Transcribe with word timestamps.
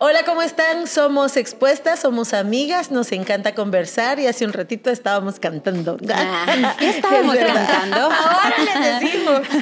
Hola, 0.00 0.24
¿cómo 0.24 0.42
están? 0.42 0.86
Somos 0.86 1.36
expuestas, 1.36 1.98
somos 1.98 2.32
amigas, 2.32 2.92
nos 2.92 3.10
encanta 3.10 3.56
conversar 3.56 4.20
y 4.20 4.28
hace 4.28 4.44
un 4.44 4.52
ratito 4.52 4.90
estábamos 4.90 5.40
cantando. 5.40 5.96
Ah, 6.14 6.76
¿Qué 6.78 6.88
estábamos 6.90 7.34
cantando? 7.34 7.96
Ahora 7.96 8.54
les 8.64 9.00
decimos. 9.00 9.40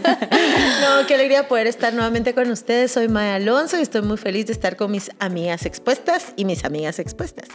No, 0.83 1.07
qué 1.07 1.15
alegría 1.15 1.49
poder 1.49 1.67
estar 1.67 1.95
nuevamente 1.95 2.35
con 2.35 2.51
ustedes. 2.51 2.93
Soy 2.93 3.09
Maya 3.09 3.37
Alonso 3.37 3.79
y 3.79 3.83
estoy 3.83 4.03
muy 4.03 4.19
feliz 4.19 4.47
de 4.47 4.53
estar 4.53 4.77
con 4.77 4.91
mis 4.91 5.11
amigas 5.21 5.65
expuestas 5.65 6.35
y 6.37 6.45
mis 6.45 6.67
amigas 6.67 6.99
expuestas. 6.99 7.49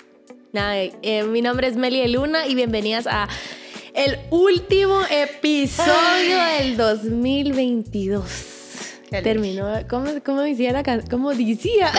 Nada, 0.51 0.75
eh, 0.75 1.23
mi 1.23 1.43
nombre 1.43 1.67
es 1.67 1.75
Meli 1.75 2.07
Luna 2.07 2.47
y 2.47 2.55
bienvenidas 2.55 3.05
a 3.05 3.29
el 3.93 4.17
último 4.31 5.01
episodio 5.11 6.43
del 6.57 6.77
2022. 6.77 8.60
Terminó, 9.11 9.67
¿cómo, 9.89 10.09
cómo 10.25 10.39
decía 10.39 10.71
la 10.71 10.83
canción? 10.83 11.09
¿Cómo 11.09 11.33
decía? 11.35 11.91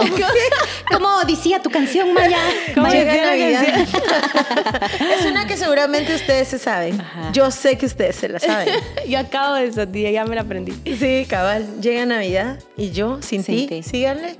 ¿Cómo 0.90 1.20
decía 1.26 1.60
tu 1.60 1.68
canción, 1.68 2.14
Maya? 2.14 2.38
¿Cómo 2.74 2.88
Llega 2.88 3.26
Navidad. 3.26 3.64
es 5.20 5.26
una 5.26 5.46
que 5.46 5.58
seguramente 5.58 6.14
ustedes 6.14 6.48
se 6.48 6.58
saben. 6.58 7.02
Yo 7.34 7.50
sé 7.50 7.76
que 7.76 7.84
ustedes 7.84 8.16
se 8.16 8.30
la 8.30 8.38
saben. 8.38 8.74
yo 9.06 9.18
acabo 9.18 9.56
de 9.56 9.66
eso, 9.66 9.84
ya 9.92 10.24
me 10.24 10.34
la 10.36 10.40
aprendí. 10.40 10.72
Sí, 10.98 11.26
cabal. 11.28 11.82
Llega 11.82 12.06
Navidad 12.06 12.58
y 12.78 12.92
yo 12.92 13.20
sin, 13.20 13.44
ti. 13.44 13.82
Síganle. 13.82 14.36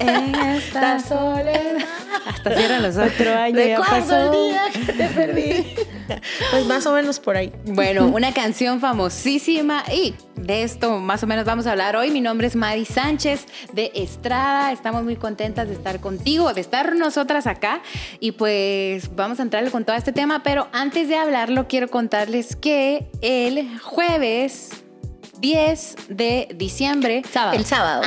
en 0.00 0.34
esta 0.34 1.00
soledad. 1.00 1.76
Hasta 2.26 2.56
cierran 2.56 2.82
los 2.84 2.96
otro 2.96 3.34
año. 3.36 3.60
ya 3.60 3.80
pasó. 3.80 4.16
el 4.16 4.50
día 4.50 4.62
que 4.72 4.92
te 4.94 5.08
perdí. 5.08 5.74
pues 6.50 6.66
más 6.66 6.86
o 6.86 6.92
menos 6.92 7.20
por 7.20 7.36
ahí. 7.36 7.52
Bueno, 7.66 8.06
una 8.14 8.32
canción 8.32 8.80
famosísima 8.80 9.84
y 9.92 10.14
de 10.36 10.62
esto 10.62 10.98
más 10.98 11.22
o 11.22 11.26
menos 11.26 11.44
vamos 11.44 11.66
a 11.66 11.72
hablar 11.72 11.96
hoy. 11.96 12.10
Mi 12.10 12.20
nombre 12.20 12.46
es 12.46 12.56
Mari 12.56 12.84
Sánchez 12.84 13.46
de 13.72 13.90
Estrada. 13.94 14.72
Estamos 14.72 15.04
muy 15.04 15.16
contentas 15.16 15.68
de 15.68 15.74
estar 15.74 16.00
contigo, 16.00 16.52
de 16.52 16.60
estar 16.60 16.94
nosotras 16.96 17.46
acá 17.46 17.82
y 18.20 18.32
pues 18.32 19.14
vamos 19.14 19.40
a 19.40 19.42
entrarle 19.42 19.70
con 19.70 19.84
todo 19.84 19.96
este 19.96 20.12
tema, 20.12 20.42
pero 20.42 20.68
antes 20.72 21.08
de 21.08 21.16
hablarlo 21.16 21.68
quiero 21.68 21.88
contarles 21.88 22.56
que 22.56 23.06
el 23.20 23.78
jueves 23.80 24.84
10 25.40 25.96
de 26.08 26.48
diciembre. 26.54 27.22
El 27.52 27.64
sábado. 27.64 28.02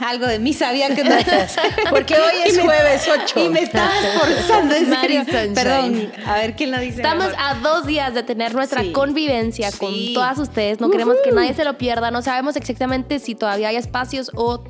algo 0.00 0.26
de 0.26 0.38
mí 0.38 0.52
sabía 0.52 0.94
que 0.94 1.04
no 1.04 1.14
Porque 1.90 2.14
hoy 2.14 2.34
es 2.46 2.58
jueves 2.58 3.08
8. 3.08 3.40
Y 3.40 3.48
me 3.48 3.60
estabas 3.60 3.94
forzando, 4.18 4.74
en 4.74 4.90
serio. 4.90 5.24
Perdón, 5.54 6.12
a 6.26 6.34
ver 6.34 6.56
quién 6.56 6.70
lo 6.70 6.78
dice. 6.78 6.96
Estamos 6.96 7.32
a 7.38 7.54
dos 7.56 7.86
días 7.86 8.14
de 8.14 8.22
tener 8.22 8.54
nuestra 8.54 8.82
convivencia 8.92 9.70
con 9.72 9.92
todas 10.14 10.38
ustedes. 10.38 10.80
No 10.80 10.90
queremos 10.90 11.16
que 11.22 11.32
nadie 11.32 11.54
se 11.54 11.64
lo 11.64 11.78
pierda. 11.78 12.10
No 12.10 12.22
sabemos 12.22 12.56
exactamente 12.56 13.18
si 13.18 13.34
todavía 13.34 13.68
hay 13.68 13.76
espacios 13.76 14.30
o 14.34 14.62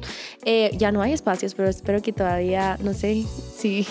eh, 0.45 0.71
ya 0.75 0.93
no 0.93 1.03
hay 1.03 1.13
espacios, 1.13 1.55
pero 1.55 1.69
espero 1.69 2.03
que 2.03 2.13
todavía, 2.13 2.77
no 2.81 2.95
sé, 2.95 3.25
si 3.57 3.87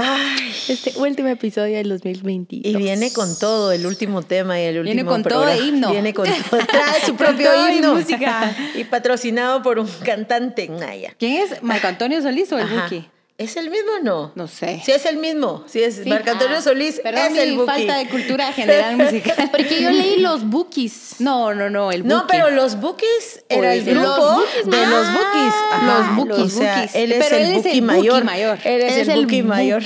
este 0.69 0.93
último 0.97 1.29
episodio 1.29 1.77
del 1.77 1.89
2022. 1.91 2.73
Y 2.73 2.77
viene 2.77 3.13
con 3.13 3.39
todo 3.39 3.73
el 3.73 3.87
último 3.87 4.23
tema 4.23 4.59
y 4.61 4.65
el 4.65 4.79
último 4.79 4.95
Viene 4.95 5.09
con 5.09 5.23
todo 5.23 5.45
de 5.45 5.59
himno. 5.59 5.91
Viene 5.91 6.15
con 6.15 6.27
todo, 6.51 6.61
trae 6.67 7.05
su 7.05 7.15
propio 7.17 7.51
himno. 7.69 7.93
Y, 7.93 8.03
música. 8.03 8.57
y 8.75 8.85
patrocinado 8.85 9.63
por 9.63 9.79
un 9.79 9.89
cantante 10.05 10.69
Naya. 10.69 11.15
¿Quién 11.19 11.43
es? 11.43 11.63
¿Marco 11.63 11.87
Antonio 11.87 12.23
Solís 12.23 12.51
o 12.53 12.59
el 12.59 12.69
Buki? 12.69 13.07
¿Es 13.39 13.57
el 13.57 13.71
mismo 13.71 13.93
o 13.99 14.05
no? 14.05 14.33
No 14.35 14.47
sé. 14.47 14.83
Sí, 14.85 14.93
es 14.93 15.07
el 15.07 15.17
mismo. 15.17 15.65
Sí, 15.67 15.83
es 15.83 16.07
Marco 16.07 16.31
Antonio 16.31 16.59
ah, 16.59 16.63
Solís. 16.63 17.01
es 17.03 17.39
el 17.39 17.55
Buki. 17.57 17.67
falta 17.67 17.97
de 17.97 18.09
cultura 18.09 18.53
general 18.53 18.97
musical. 18.97 19.49
Porque 19.51 19.83
yo 19.83 19.91
leí 19.91 20.21
los 20.21 20.45
Bookies. 20.49 21.17
No, 21.19 21.55
no, 21.55 21.71
no, 21.71 21.91
el 21.91 22.03
Buki. 22.03 22.15
No, 22.15 22.27
pero 22.29 22.51
los 22.51 22.79
Bookies 22.81 23.43
era 23.49 23.75
el 23.75 23.85
grupo 23.85 24.43
de 24.65 24.87
los 24.87 25.13
Bookies. 25.13 25.55
los 25.87 26.17
Bookies. 26.17 26.55
O 26.55 26.59
sea, 26.59 26.85
él 26.85 27.13
es 27.13 27.25
pero 27.25 27.37
el 27.37 27.51
él 27.51 27.55
Buki 27.57 27.81
mayor. 27.81 28.25
mayor. 28.25 28.59
Él 28.65 28.83
es, 28.83 29.09
el, 29.09 29.25
Buki 29.25 29.43
mayor. 29.43 29.83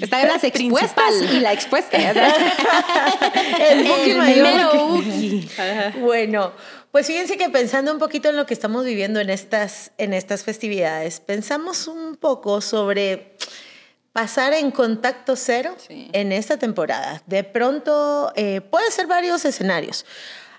Está 0.00 0.22
en 0.22 0.28
las 0.28 0.44
expuestas 0.44 1.14
y 1.32 1.40
la 1.40 1.52
expuesta. 1.52 1.98
el 3.70 3.84
Buki 3.84 4.14
mayor. 4.14 4.72
Bueno, 6.00 6.52
pues 6.94 7.08
fíjense 7.08 7.36
que 7.36 7.50
pensando 7.50 7.90
un 7.90 7.98
poquito 7.98 8.28
en 8.28 8.36
lo 8.36 8.46
que 8.46 8.54
estamos 8.54 8.84
viviendo 8.84 9.18
en 9.18 9.28
estas, 9.28 9.90
en 9.98 10.12
estas 10.12 10.44
festividades, 10.44 11.18
pensamos 11.18 11.88
un 11.88 12.14
poco 12.14 12.60
sobre 12.60 13.34
pasar 14.12 14.52
en 14.52 14.70
contacto 14.70 15.34
cero 15.34 15.74
en 15.88 16.30
esta 16.30 16.56
temporada. 16.56 17.20
De 17.26 17.42
pronto 17.42 18.32
eh, 18.36 18.60
puede 18.60 18.92
ser 18.92 19.08
varios 19.08 19.44
escenarios 19.44 20.06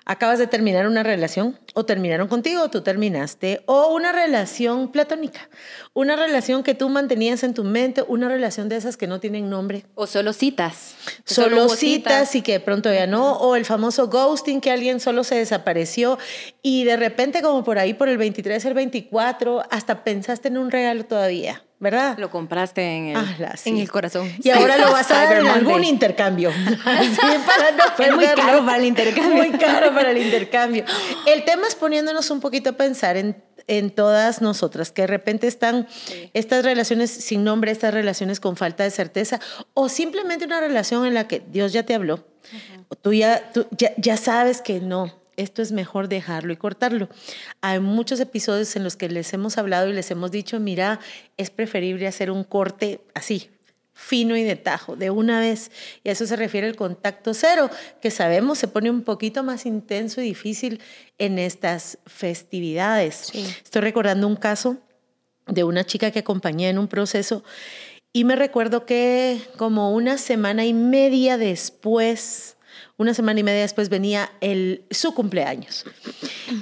acabas 0.05 0.37
de 0.37 0.47
terminar 0.47 0.87
una 0.87 1.03
relación 1.03 1.59
o 1.73 1.85
terminaron 1.85 2.27
contigo 2.27 2.63
o 2.63 2.69
tú 2.69 2.81
terminaste 2.81 3.63
o 3.65 3.87
una 3.87 4.11
relación 4.11 4.91
platónica, 4.91 5.49
una 5.95 6.17
relación 6.17 6.61
que 6.61 6.75
tú 6.75 6.89
mantenías 6.89 7.43
en 7.43 7.53
tu 7.53 7.63
mente, 7.63 8.03
una 8.05 8.27
relación 8.27 8.67
de 8.67 8.75
esas 8.75 8.97
que 8.97 9.07
no 9.07 9.21
tienen 9.21 9.49
nombre. 9.49 9.85
O 9.95 10.07
solo 10.07 10.33
citas. 10.33 10.93
Solo, 11.23 11.69
citas, 11.69 12.35
y 12.35 12.41
que 12.41 12.51
de 12.51 12.59
pronto 12.59 12.93
ya 12.93 13.07
no, 13.07 13.37
o 13.37 13.55
el 13.55 13.63
famoso 13.63 14.09
ghosting 14.09 14.59
que 14.59 14.71
alguien 14.71 14.99
solo 14.99 15.23
se 15.23 15.35
desapareció 15.35 16.19
y 16.61 16.83
de 16.83 16.97
repente 16.97 17.41
como 17.41 17.63
por 17.63 17.79
ahí 17.79 17.93
por 17.93 18.09
el 18.09 18.17
23, 18.17 18.63
el 18.65 18.73
24, 18.73 19.63
hasta 19.71 20.03
pensaste 20.03 20.49
en 20.49 20.57
un 20.57 20.69
regalo 20.69 21.05
todavía. 21.05 21.63
¿verdad? 21.77 22.17
Lo 22.17 22.29
compraste 22.29 22.81
en 22.81 23.07
el, 23.09 23.17
ah, 23.17 23.55
en 23.65 23.77
el 23.77 23.91
corazón. 23.91 24.31
Y 24.41 24.49
ahora 24.49 24.77
lo 24.77 24.91
vas 24.91 25.11
a 25.11 25.25
dar 25.25 25.37
en 25.37 25.47
algún 25.47 25.83
intercambio. 25.83 26.49
Para 26.83 27.71
no 27.71 28.05
es 28.05 28.15
muy 28.15 28.25
caro 28.25 28.65
para 28.65 28.77
el 28.77 28.85
intercambio. 28.85 29.35
Muy 29.35 29.51
caro 29.51 29.93
para 29.93 30.11
el 30.11 30.17
intercambio. 30.17 30.85
El 31.25 31.43
tema 31.43 31.67
es 31.67 31.75
poniéndonos 31.75 32.29
un 32.31 32.39
poquito 32.39 32.71
a 32.71 32.73
pensar 32.73 33.17
en, 33.17 33.43
en 33.67 33.89
todas 33.89 34.41
nosotras, 34.41 34.91
que 34.91 35.03
de 35.03 35.07
repente 35.07 35.47
están 35.47 35.87
estas 36.33 36.63
relaciones 36.63 37.11
sin 37.11 37.43
nombre, 37.43 37.71
estas 37.71 37.93
relaciones 37.93 38.39
con 38.39 38.57
falta 38.57 38.83
de 38.83 38.91
certeza, 38.91 39.39
o 39.73 39.89
simplemente 39.89 40.45
una 40.45 40.59
relación 40.59 41.05
en 41.05 41.13
la 41.13 41.27
que 41.27 41.41
Dios 41.51 41.73
ya 41.73 41.83
te 41.83 41.95
habló, 41.95 42.25
tú, 43.01 43.13
ya, 43.13 43.51
tú 43.51 43.67
ya, 43.71 43.93
ya 43.97 44.17
sabes 44.17 44.61
que 44.61 44.79
no, 44.79 45.13
esto 45.37 45.61
es 45.61 45.71
mejor 45.71 46.07
dejarlo 46.07 46.53
y 46.53 46.57
cortarlo. 46.57 47.09
Hay 47.61 47.79
muchos 47.79 48.19
episodios 48.19 48.75
en 48.75 48.83
los 48.83 48.95
que 48.95 49.09
les 49.09 49.33
hemos 49.33 49.57
hablado 49.57 49.89
y 49.89 49.93
les 49.93 50.11
hemos 50.11 50.31
dicho, 50.31 50.59
mira, 50.59 50.99
es 51.37 51.49
preferible 51.49 52.07
hacer 52.07 52.31
un 52.31 52.43
corte 52.43 53.01
así, 53.13 53.49
fino 53.95 54.37
y 54.37 54.43
de 54.43 54.55
tajo, 54.55 54.95
de 54.95 55.09
una 55.09 55.39
vez. 55.39 55.71
Y 56.03 56.09
a 56.09 56.11
eso 56.11 56.27
se 56.27 56.35
refiere 56.35 56.67
el 56.67 56.75
contacto 56.75 57.33
cero, 57.33 57.71
que 58.01 58.11
sabemos 58.11 58.59
se 58.59 58.67
pone 58.67 58.91
un 58.91 59.01
poquito 59.01 59.41
más 59.41 59.65
intenso 59.65 60.21
y 60.21 60.25
difícil 60.25 60.81
en 61.17 61.39
estas 61.39 61.97
festividades. 62.05 63.31
Estoy 63.33 63.81
recordando 63.81 64.27
un 64.27 64.35
caso 64.35 64.77
de 65.47 65.63
una 65.63 65.85
chica 65.85 66.11
que 66.11 66.19
acompañé 66.19 66.69
en 66.69 66.77
un 66.77 66.87
proceso 66.87 67.43
y 68.15 68.23
me 68.23 68.35
recuerdo 68.35 68.85
que 68.85 69.41
como 69.57 69.93
una 69.93 70.17
semana 70.17 70.65
y 70.65 70.73
media 70.73 71.37
después 71.37 72.54
una 72.97 73.13
semana 73.13 73.41
y 73.41 73.43
media 73.43 73.61
después 73.61 73.89
venía 73.89 74.31
el, 74.39 74.85
su 74.89 75.13
cumpleaños. 75.13 75.83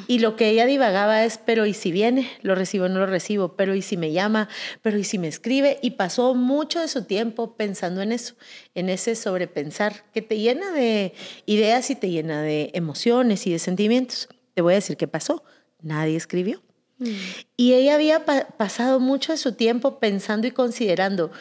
Y 0.07 0.19
lo 0.19 0.35
que 0.35 0.49
ella 0.49 0.65
divagaba 0.65 1.23
es, 1.25 1.37
pero 1.37 1.67
¿y 1.67 1.73
si 1.73 1.91
viene? 1.91 2.29
Lo 2.41 2.55
recibo 2.55 2.85
o 2.85 2.89
no 2.89 2.99
lo 2.99 3.05
recibo, 3.05 3.55
pero 3.55 3.75
¿y 3.75 3.83
si 3.83 3.97
me 3.97 4.11
llama? 4.11 4.49
Pero 4.81 4.97
¿y 4.97 5.03
si 5.03 5.19
me 5.19 5.27
escribe? 5.27 5.77
Y 5.83 5.91
pasó 5.91 6.33
mucho 6.33 6.79
de 6.79 6.87
su 6.87 7.03
tiempo 7.03 7.55
pensando 7.55 8.01
en 8.01 8.11
eso, 8.11 8.35
en 8.73 8.89
ese 8.89 9.15
sobrepensar 9.15 10.05
que 10.11 10.23
te 10.23 10.39
llena 10.39 10.71
de 10.71 11.13
ideas 11.45 11.91
y 11.91 11.95
te 11.95 12.09
llena 12.09 12.41
de 12.41 12.71
emociones 12.73 13.45
y 13.45 13.51
de 13.51 13.59
sentimientos. 13.59 14.27
Te 14.55 14.63
voy 14.63 14.73
a 14.73 14.77
decir 14.77 14.97
qué 14.97 15.07
pasó. 15.07 15.43
Nadie 15.81 16.15
escribió. 16.15 16.63
Mm. 16.97 17.11
Y 17.57 17.73
ella 17.73 17.93
había 17.93 18.25
pasado 18.25 18.99
mucho 18.99 19.33
de 19.33 19.37
su 19.37 19.53
tiempo 19.53 19.99
pensando 19.99 20.47
y 20.47 20.51
considerando 20.51 21.31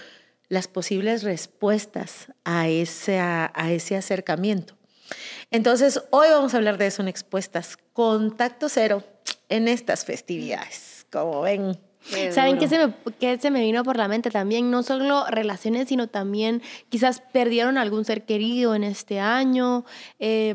las 0.49 0.69
posibles 0.69 1.23
respuestas 1.23 2.27
a 2.45 2.69
ese, 2.69 3.19
a 3.19 3.73
ese 3.73 3.97
acercamiento. 3.97 4.77
Entonces, 5.51 6.03
hoy 6.11 6.29
vamos 6.31 6.55
a 6.55 6.57
hablar 6.57 6.79
de 6.79 6.87
eso 6.87 7.03
en 7.03 7.09
Expuestas. 7.09 7.77
Contacto 7.93 8.69
cero 8.69 9.05
en 9.49 9.69
estas 9.69 10.05
festividades, 10.05 11.07
como 11.11 11.43
ven. 11.43 11.79
¿Saben 12.33 12.59
qué 12.59 12.67
se, 12.67 12.85
me, 12.85 12.95
qué 13.21 13.39
se 13.39 13.51
me 13.53 13.61
vino 13.61 13.85
por 13.85 13.97
la 13.97 14.09
mente 14.09 14.31
también? 14.31 14.71
No 14.71 14.83
solo 14.83 15.25
relaciones, 15.29 15.89
sino 15.89 16.09
también 16.09 16.61
quizás 16.89 17.23
perdieron 17.33 17.79
algún 17.79 18.05
ser 18.05 18.25
querido 18.25 18.75
en 18.75 18.83
este 18.83 19.21
año. 19.21 19.85
Eh, 20.19 20.53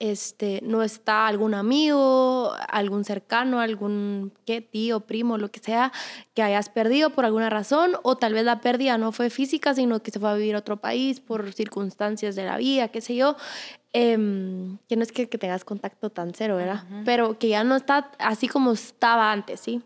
este, 0.00 0.60
no 0.62 0.82
está 0.82 1.26
algún 1.26 1.54
amigo, 1.54 2.52
algún 2.68 3.04
cercano, 3.04 3.60
algún 3.60 4.32
¿qué? 4.44 4.60
tío, 4.60 5.00
primo, 5.00 5.38
lo 5.38 5.50
que 5.50 5.60
sea, 5.60 5.92
que 6.34 6.42
hayas 6.42 6.68
perdido 6.68 7.10
por 7.10 7.24
alguna 7.24 7.50
razón, 7.50 7.92
o 8.02 8.16
tal 8.16 8.32
vez 8.32 8.44
la 8.44 8.60
pérdida 8.60 8.96
no 8.96 9.10
fue 9.10 9.30
física, 9.30 9.74
sino 9.74 10.00
que 10.02 10.10
se 10.10 10.20
fue 10.20 10.30
a 10.30 10.34
vivir 10.34 10.54
a 10.54 10.58
otro 10.58 10.76
país 10.76 11.20
por 11.20 11.52
circunstancias 11.52 12.36
de 12.36 12.44
la 12.44 12.56
vida, 12.56 12.88
qué 12.88 13.00
sé 13.00 13.16
yo. 13.16 13.36
Em, 13.92 14.78
que 14.88 14.96
no 14.96 15.02
es 15.02 15.12
que, 15.12 15.26
tengas 15.26 15.64
contacto 15.64 16.10
tan 16.10 16.32
cero, 16.34 16.56
¿verdad? 16.56 16.84
Pero 17.04 17.38
que 17.38 17.48
ya 17.48 17.64
no 17.64 17.74
está 17.74 18.10
así 18.18 18.46
como 18.46 18.72
estaba 18.72 19.32
antes, 19.32 19.60
¿sí? 19.60 19.82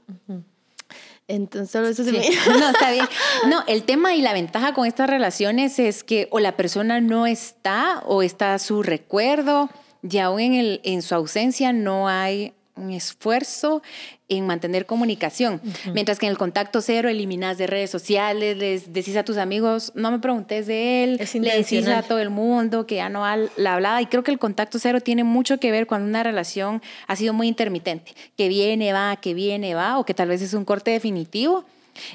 Entonces, 1.29 1.71
solo 1.71 1.89
eso 1.89 2.05
sí. 2.05 2.11
No, 2.59 2.69
está 2.69 2.91
bien. 2.91 3.07
No, 3.49 3.63
el 3.67 3.85
tema 3.85 4.15
y 4.15 4.21
la 4.21 4.33
ventaja 4.33 4.75
con 4.75 4.87
estas 4.87 5.09
relaciones 5.09 5.79
es 5.79 6.05
que 6.05 6.29
o 6.31 6.41
la 6.41 6.57
persona 6.57 7.01
no 7.01 7.27
está 7.27 8.03
o 8.05 8.23
está 8.23 8.59
su 8.59 8.83
recuerdo 8.83 9.71
y 10.03 10.19
aún 10.19 10.41
en, 10.41 10.55
el, 10.55 10.81
en 10.85 11.03
su 11.03 11.15
ausencia 11.15 11.73
no 11.73 12.09
hay 12.09 12.53
un 12.75 12.91
esfuerzo 12.91 13.83
en 14.29 14.47
mantener 14.47 14.87
comunicación. 14.87 15.61
Mientras 15.93 16.19
que 16.19 16.27
en 16.27 16.31
el 16.31 16.39
contacto 16.39 16.81
cero 16.81 17.09
eliminas 17.09 17.59
de 17.59 17.67
redes 17.67 17.91
sociales, 17.91 18.57
les 18.57 18.93
decís 18.93 19.17
a 19.17 19.25
tus 19.25 19.37
amigos, 19.37 19.93
no 19.95 20.11
me 20.11 20.19
preguntes 20.21 20.67
de 20.67 21.05
él, 21.05 21.21
le 21.35 21.57
decís 21.57 21.87
a 21.87 22.03
todo 22.03 22.19
el 22.19 22.31
mundo 22.31 22.87
que 22.87 22.97
ya 22.97 23.11
no 23.11 23.27
ha 23.27 23.37
la 23.37 23.75
hablada. 23.75 24.01
Y 24.01 24.07
creo 24.07 24.23
que 24.23 24.31
el 24.31 24.39
contacto 24.39 24.79
cero 24.79 25.01
tiene 25.01 25.23
mucho 25.23 25.59
que 25.59 25.71
ver 25.71 25.87
cuando 25.87 26.09
una 26.09 26.23
relación 26.23 26.81
ha 27.07 27.17
sido 27.17 27.35
muy 27.35 27.47
intermitente, 27.47 28.15
que 28.37 28.49
viene, 28.49 28.93
va, 28.93 29.17
que 29.17 29.35
viene, 29.35 29.75
va, 29.75 29.99
o 29.99 30.07
que 30.07 30.15
tal 30.15 30.29
vez 30.29 30.41
es 30.41 30.55
un 30.55 30.65
corte 30.65 30.91
definitivo. 30.93 31.67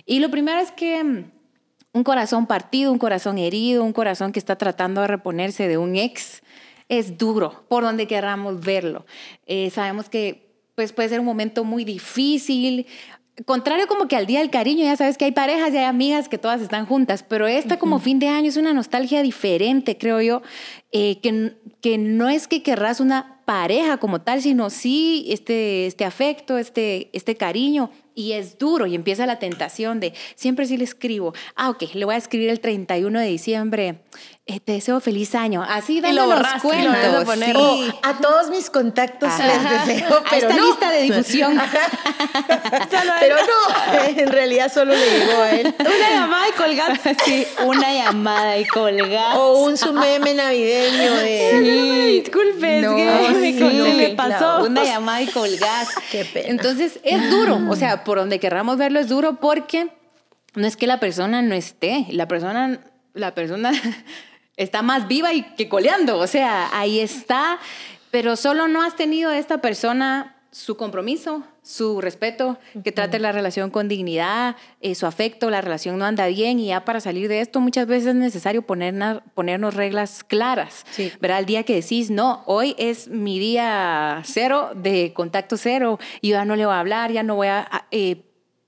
Y 0.08 0.20
lo 0.20 0.32
primero 0.32 0.60
es 0.60 0.72
que 0.72 1.04
mm, 1.04 1.32
un 1.94 2.04
corazón 2.04 2.48
partido, 2.48 2.92
un 2.92 2.98
corazón 2.98 3.38
herido, 3.38 3.84
un 3.84 3.94
corazón 3.94 4.32
que 4.32 4.40
está 4.40 4.56
tratando 4.56 5.02
de 5.02 5.08
reponerse 5.08 5.68
de 5.68 5.78
un 5.78 5.96
ex, 5.96 6.42
es 6.90 7.18
duro, 7.18 7.66
por 7.68 7.84
donde 7.84 8.08
queramos 8.08 8.62
verlo. 8.62 9.06
Eh, 9.46 9.70
sabemos 9.70 10.10
que 10.10 10.48
pues, 10.76 10.94
puede 10.94 11.10
ser 11.10 11.20
un 11.20 11.26
momento 11.26 11.64
muy 11.64 11.84
difícil. 11.84 12.86
Contrario 13.46 13.88
como 13.88 14.08
que 14.08 14.16
al 14.16 14.26
Día 14.26 14.40
del 14.40 14.50
Cariño, 14.50 14.84
ya 14.84 14.96
sabes 14.96 15.18
que 15.18 15.26
hay 15.26 15.32
parejas 15.32 15.74
y 15.74 15.78
hay 15.78 15.86
amigas 15.86 16.28
que 16.28 16.38
todas 16.38 16.62
están 16.62 16.86
juntas, 16.86 17.24
pero 17.28 17.46
esta 17.46 17.78
como 17.78 18.00
fin 18.00 18.18
de 18.18 18.30
año 18.30 18.50
es 18.50 18.58
una 18.58 18.74
nostalgia 18.74 19.22
diferente, 19.22 19.98
creo 19.98 20.22
yo, 20.22 20.42
eh, 20.92 21.20
que, 21.20 21.56
que 21.82 22.00
no 22.00 22.30
es 22.30 22.48
que 22.48 22.64
querrás 22.64 23.00
una 23.00 23.42
pareja 23.46 23.98
como 23.98 24.22
tal, 24.22 24.42
sino 24.42 24.72
sí 24.72 25.28
este, 25.30 25.86
este 25.86 26.04
afecto, 26.04 26.58
este, 26.58 27.10
este 27.14 27.36
cariño, 27.36 27.92
y 28.18 28.32
es 28.32 28.58
duro 28.58 28.88
y 28.88 28.96
empieza 28.96 29.28
la 29.28 29.38
tentación 29.38 30.00
de 30.00 30.14
siempre 30.36 30.66
sí 30.66 30.76
le 30.76 30.84
escribo, 30.84 31.34
ah, 31.56 31.70
ok, 31.70 31.94
le 31.94 32.04
voy 32.04 32.16
a 32.16 32.18
escribir 32.18 32.50
el 32.50 32.60
31 32.60 33.20
de 33.20 33.28
diciembre, 33.28 34.00
te 34.48 34.72
deseo 34.72 35.02
feliz 35.02 35.36
año. 35.36 35.62
Así 35.62 36.00
dando 36.00 36.26
los 36.26 36.48
cuentos. 36.62 37.94
a 38.02 38.14
todos 38.22 38.50
mis 38.50 38.70
contactos 38.70 39.30
les 39.40 39.88
deseo, 39.88 40.24
pero 40.30 40.50
esta 40.50 40.62
lista 40.62 40.92
de 40.92 41.02
difusión. 41.02 41.58
pero 43.20 43.36
no, 43.36 44.04
en 44.06 44.28
realidad 44.30 44.72
solo 44.74 44.94
le 44.94 45.20
llegó 45.20 45.42
a 45.42 45.52
él. 45.52 45.76
Una 45.80 46.10
llamada 46.10 46.48
y 46.48 46.52
colgar. 46.54 47.00
Sí, 47.26 47.46
una 47.66 47.94
llamada 47.94 48.58
y 48.58 48.66
colgar. 48.66 49.36
O 49.38 49.64
un 49.64 49.76
su 49.76 49.92
meme 49.92 50.34
navideño 50.34 51.14
de... 51.16 51.50
Sí. 51.52 52.22
Disculpe, 52.22 52.82
no, 52.82 52.96
que 52.96 53.94
me, 53.98 54.10
pasó. 54.16 54.64
una 54.64 54.84
llamada 54.84 55.22
y 55.22 55.28
colgar. 55.28 55.88
Qué 56.12 56.24
pena. 56.24 56.50
Entonces, 56.50 57.00
es 57.04 57.30
duro. 57.30 57.60
O 57.70 57.76
sea, 57.76 58.04
por 58.04 58.18
donde 58.18 58.40
querramos 58.40 58.78
verlo 58.78 59.00
es 59.00 59.10
duro 59.10 59.40
porque 59.42 59.90
no 60.56 60.68
es 60.68 60.78
que 60.78 60.88
la 60.88 61.00
persona 61.00 61.42
no 61.42 61.54
esté. 61.54 62.06
La 62.12 62.28
persona... 62.28 62.80
La 63.14 63.34
persona 63.34 63.72
está 64.58 64.82
más 64.82 65.08
viva 65.08 65.34
y 65.34 65.44
que 65.56 65.70
coleando, 65.70 66.18
o 66.18 66.28
sea, 66.28 66.70
ahí 66.78 67.00
está, 67.00 67.60
pero 68.12 68.36
solo 68.36 68.68
no 68.68 68.82
has 68.82 68.96
tenido 68.96 69.32
esta 69.32 69.60
persona 69.60 70.34
su 70.52 70.76
compromiso, 70.76 71.44
su 71.62 72.02
respeto, 72.02 72.58
que 72.84 72.92
trate 72.92 73.20
la 73.20 73.32
relación 73.32 73.70
con 73.70 73.88
dignidad, 73.88 74.56
eh, 74.82 74.96
su 74.96 75.06
afecto, 75.06 75.52
la 75.52 75.62
relación 75.62 76.00
no 76.00 76.06
anda 76.06 76.26
bien 76.28 76.60
y 76.60 76.68
ya 76.68 76.84
para 76.84 77.00
salir 77.00 77.28
de 77.28 77.42
esto 77.42 77.60
muchas 77.60 77.86
veces 77.86 78.10
es 78.10 78.16
necesario 78.16 78.64
ponernos, 78.64 79.22
ponernos 79.36 79.76
reglas 79.76 80.24
claras. 80.24 80.86
Sí. 80.90 81.12
¿Verdad? 81.20 81.40
El 81.40 81.46
día 81.46 81.64
que 81.64 81.76
decís, 81.76 82.10
no, 82.10 82.44
hoy 82.48 82.74
es 82.80 83.08
mi 83.10 83.38
día 83.38 84.22
cero 84.24 84.72
de 84.76 85.14
contacto 85.14 85.58
cero 85.58 86.00
y 86.22 86.30
ya 86.30 86.46
no 86.46 86.56
le 86.56 86.66
voy 86.66 86.74
a 86.74 86.80
hablar, 86.80 87.12
ya 87.12 87.22
no 87.22 87.36
voy 87.36 87.50
a 87.50 87.86
eh, 87.92 88.24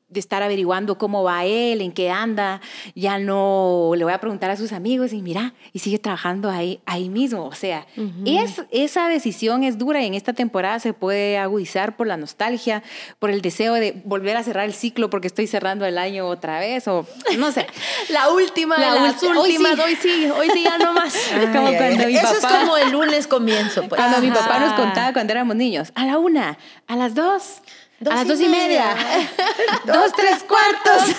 de 0.09 0.19
estar 0.19 0.41
averiguando 0.41 0.97
cómo 0.97 1.23
va 1.23 1.45
él, 1.45 1.81
en 1.81 1.91
qué 1.91 2.09
anda, 2.09 2.61
ya 2.95 3.19
no 3.19 3.91
le 3.95 4.03
voy 4.03 4.13
a 4.13 4.19
preguntar 4.19 4.50
a 4.50 4.56
sus 4.56 4.71
amigos 4.71 5.13
y 5.13 5.21
mira, 5.21 5.53
y 5.71 5.79
sigue 5.79 6.00
trabajando 6.00 6.50
ahí, 6.50 6.79
ahí 6.85 7.09
mismo. 7.09 7.45
O 7.45 7.53
sea, 7.53 7.85
es, 8.25 8.63
esa 8.71 9.07
decisión 9.07 9.63
es 9.63 9.77
dura 9.77 10.01
y 10.01 10.07
en 10.07 10.15
esta 10.15 10.33
temporada 10.33 10.79
se 10.79 10.94
puede 10.94 11.38
agudizar 11.38 11.95
por 11.95 12.07
la 12.07 12.17
nostalgia, 12.17 12.83
por 13.19 13.29
el 13.29 13.41
deseo 13.41 13.75
de 13.75 14.01
volver 14.03 14.38
a 14.38 14.44
cerrar 14.44 14.65
el 14.65 14.73
ciclo 14.73 15.09
porque 15.09 15.27
estoy 15.27 15.47
cerrando 15.47 15.85
el 15.85 15.97
año 15.97 16.27
otra 16.27 16.59
vez 16.59 16.88
o 16.88 17.06
no 17.38 17.51
sé. 17.51 17.67
la 18.09 18.29
última, 18.29 18.77
la 18.77 18.95
las 18.95 19.21
últimas, 19.21 19.77
hoy 19.79 19.95
sí. 19.95 20.29
hoy 20.35 20.50
sí, 20.53 20.63
ya 20.63 20.77
no 20.77 20.94
más. 20.94 21.13
como 21.53 21.71
cuando 21.75 22.07
mi 22.07 22.15
Eso 22.15 22.33
es 22.33 22.45
como 22.45 22.77
el 22.77 22.91
lunes 22.91 23.27
comienzo. 23.27 23.83
Pues. 23.88 24.00
Cuando 24.01 24.21
mi 24.21 24.31
papá 24.31 24.59
nos 24.59 24.73
contaba 24.73 25.13
cuando 25.13 25.33
éramos 25.33 25.56
niños, 25.56 25.91
a 25.95 26.06
la 26.06 26.17
una, 26.17 26.57
a 26.88 26.95
las 26.95 27.13
dos 27.13 27.61
a 28.06 28.16
las 28.16 28.28
dos 28.28 28.40
y 28.40 28.48
media. 28.48 28.96
dos, 29.86 30.12
tres 30.16 30.44
cuartos. 30.44 31.16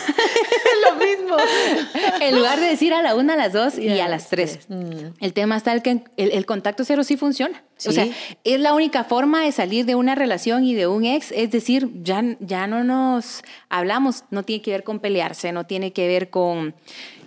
Lo 0.88 0.96
mismo. 0.96 1.36
En 2.20 2.36
lugar 2.36 2.60
de 2.60 2.66
decir 2.66 2.94
a 2.94 3.02
la 3.02 3.14
una, 3.14 3.34
a 3.34 3.36
las 3.36 3.52
dos 3.52 3.78
y, 3.78 4.00
a 4.00 4.08
las 4.08 4.28
tres. 4.28 4.60
Mm. 4.68 5.12
El 5.20 5.32
tema 5.32 5.56
está 5.56 5.72
el 5.72 5.82
que 5.82 6.02
el, 6.16 6.46
contacto 6.46 6.84
cero 6.84 7.04
sí 7.04 7.16
funciona. 7.16 7.62
O 7.86 7.92
sea, 7.92 8.06
es 8.44 8.60
la 8.60 8.74
única 8.74 9.04
forma 9.04 9.42
de 9.42 9.52
salir 9.52 9.86
de 9.86 9.94
una 9.94 10.14
relación 10.14 10.64
y 10.64 10.74
de 10.74 10.86
un 10.86 11.04
ex. 11.04 11.32
Es 11.32 11.50
decir, 11.50 11.90
ya, 12.02 12.22
ya 12.40 12.66
no 12.66 12.84
nos 12.84 13.42
hablamos. 13.68 14.24
No 14.30 14.42
tiene 14.42 14.62
que 14.62 14.70
ver 14.70 14.84
con 14.84 15.00
pelearse, 15.00 15.52
no 15.52 15.64
tiene 15.64 15.92
que 15.92 16.06
ver 16.06 16.30
con 16.30 16.74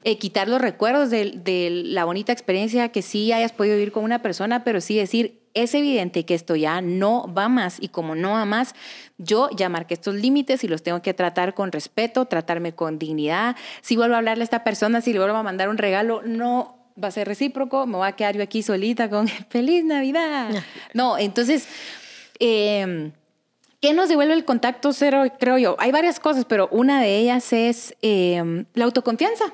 eh, 0.04 0.18
quitar 0.18 0.48
los 0.48 0.62
recuerdos 0.62 1.10
de, 1.10 1.32
de 1.44 1.70
la 1.70 2.06
bonita 2.06 2.32
experiencia 2.32 2.89
que 2.89 3.01
sí 3.01 3.32
hayas 3.32 3.51
podido 3.51 3.75
vivir 3.75 3.92
con 3.92 4.04
una 4.04 4.22
persona, 4.22 4.63
pero 4.63 4.82
sí 4.82 4.96
decir, 4.96 5.43
es 5.53 5.74
evidente 5.75 6.25
que 6.25 6.33
esto 6.33 6.55
ya 6.55 6.81
no 6.81 7.31
va 7.33 7.50
más 7.50 7.77
y 7.79 7.89
como 7.89 8.15
no 8.15 8.31
va 8.31 8.45
más, 8.45 8.74
yo 9.17 9.50
ya 9.55 9.69
marqué 9.69 9.93
estos 9.93 10.15
límites 10.15 10.63
y 10.63 10.67
los 10.67 10.83
tengo 10.83 11.01
que 11.01 11.13
tratar 11.13 11.53
con 11.53 11.72
respeto, 11.72 12.25
tratarme 12.25 12.74
con 12.74 13.00
dignidad. 13.00 13.55
Si 13.81 13.95
vuelvo 13.95 14.15
a 14.15 14.17
hablarle 14.17 14.43
a 14.43 14.45
esta 14.45 14.63
persona, 14.63 15.01
si 15.01 15.13
le 15.13 15.19
vuelvo 15.19 15.38
a 15.38 15.43
mandar 15.43 15.69
un 15.69 15.77
regalo, 15.77 16.22
no 16.24 16.77
va 17.01 17.07
a 17.07 17.12
ser 17.12 17.27
recíproco, 17.27 17.86
me 17.86 17.98
voy 17.98 18.07
a 18.07 18.13
quedar 18.13 18.36
yo 18.36 18.43
aquí 18.43 18.63
solita 18.63 19.10
con 19.10 19.27
feliz 19.50 19.83
Navidad. 19.83 20.50
No, 20.93 21.17
entonces, 21.17 21.67
em, 22.39 23.12
¿qué 23.79 23.93
nos 23.93 24.10
devuelve 24.10 24.33
el 24.33 24.45
contacto 24.45 24.93
cero? 24.93 25.24
Creo 25.39 25.57
yo. 25.57 25.75
Hay 25.79 25.91
varias 25.91 26.19
cosas, 26.19 26.45
pero 26.45 26.67
una 26.72 27.01
de 27.01 27.17
ellas 27.17 27.53
es 27.53 27.95
em, 28.01 28.65
la 28.74 28.86
autoconfianza. 28.86 29.45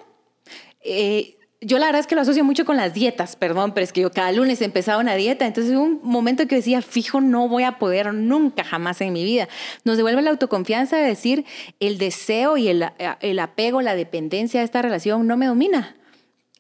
Eh, 0.82 1.39
yo 1.62 1.78
la 1.78 1.88
verdad 1.88 2.00
es 2.00 2.08
que 2.08 2.16
lo 2.16 2.22
asocio 2.22 2.46
mucho 2.46 2.64
con 2.64 2.78
las 2.78 2.94
dietas, 2.94 3.36
perdón, 3.36 3.74
pero 3.74 3.84
es 3.84 3.92
que 3.92 4.02
yo 4.02 4.12
cada 4.12 4.32
lunes 4.32 4.62
empezaba 4.62 5.02
una 5.02 5.16
dieta, 5.16 5.46
entonces 5.46 5.76
hubo 5.76 5.84
un 5.84 6.00
momento 6.04 6.48
que 6.48 6.56
decía, 6.56 6.82
fijo, 6.82 7.20
no 7.20 7.50
voy 7.50 7.64
a 7.64 7.78
poder 7.80 8.14
nunca 8.14 8.64
jamás 8.64 9.02
en 9.02 9.12
mi 9.12 9.26
vida. 9.26 9.50
Nos 9.84 9.98
devuelve 9.98 10.22
la 10.22 10.30
autoconfianza 10.30 10.96
de 10.96 11.04
decir, 11.04 11.46
el 11.82 11.98
deseo 11.98 12.56
y 12.56 12.70
el, 12.70 12.86
el 13.20 13.40
apego, 13.40 13.82
la 13.82 13.96
dependencia 13.96 14.62
de 14.62 14.66
esta 14.66 14.82
relación 14.82 15.28
no 15.28 15.36
me 15.36 15.48
domina. 15.48 15.98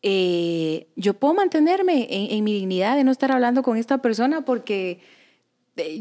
Eh, 0.01 0.87
yo 0.97 1.13
puedo 1.13 1.33
mantenerme 1.33 2.07
en, 2.09 2.37
en 2.37 2.43
mi 2.43 2.53
dignidad 2.53 2.97
de 2.97 3.05
no 3.05 3.11
estar 3.11 3.31
hablando 3.31 3.63
con 3.63 3.77
esta 3.77 3.99
persona 3.99 4.41
porque 4.41 4.99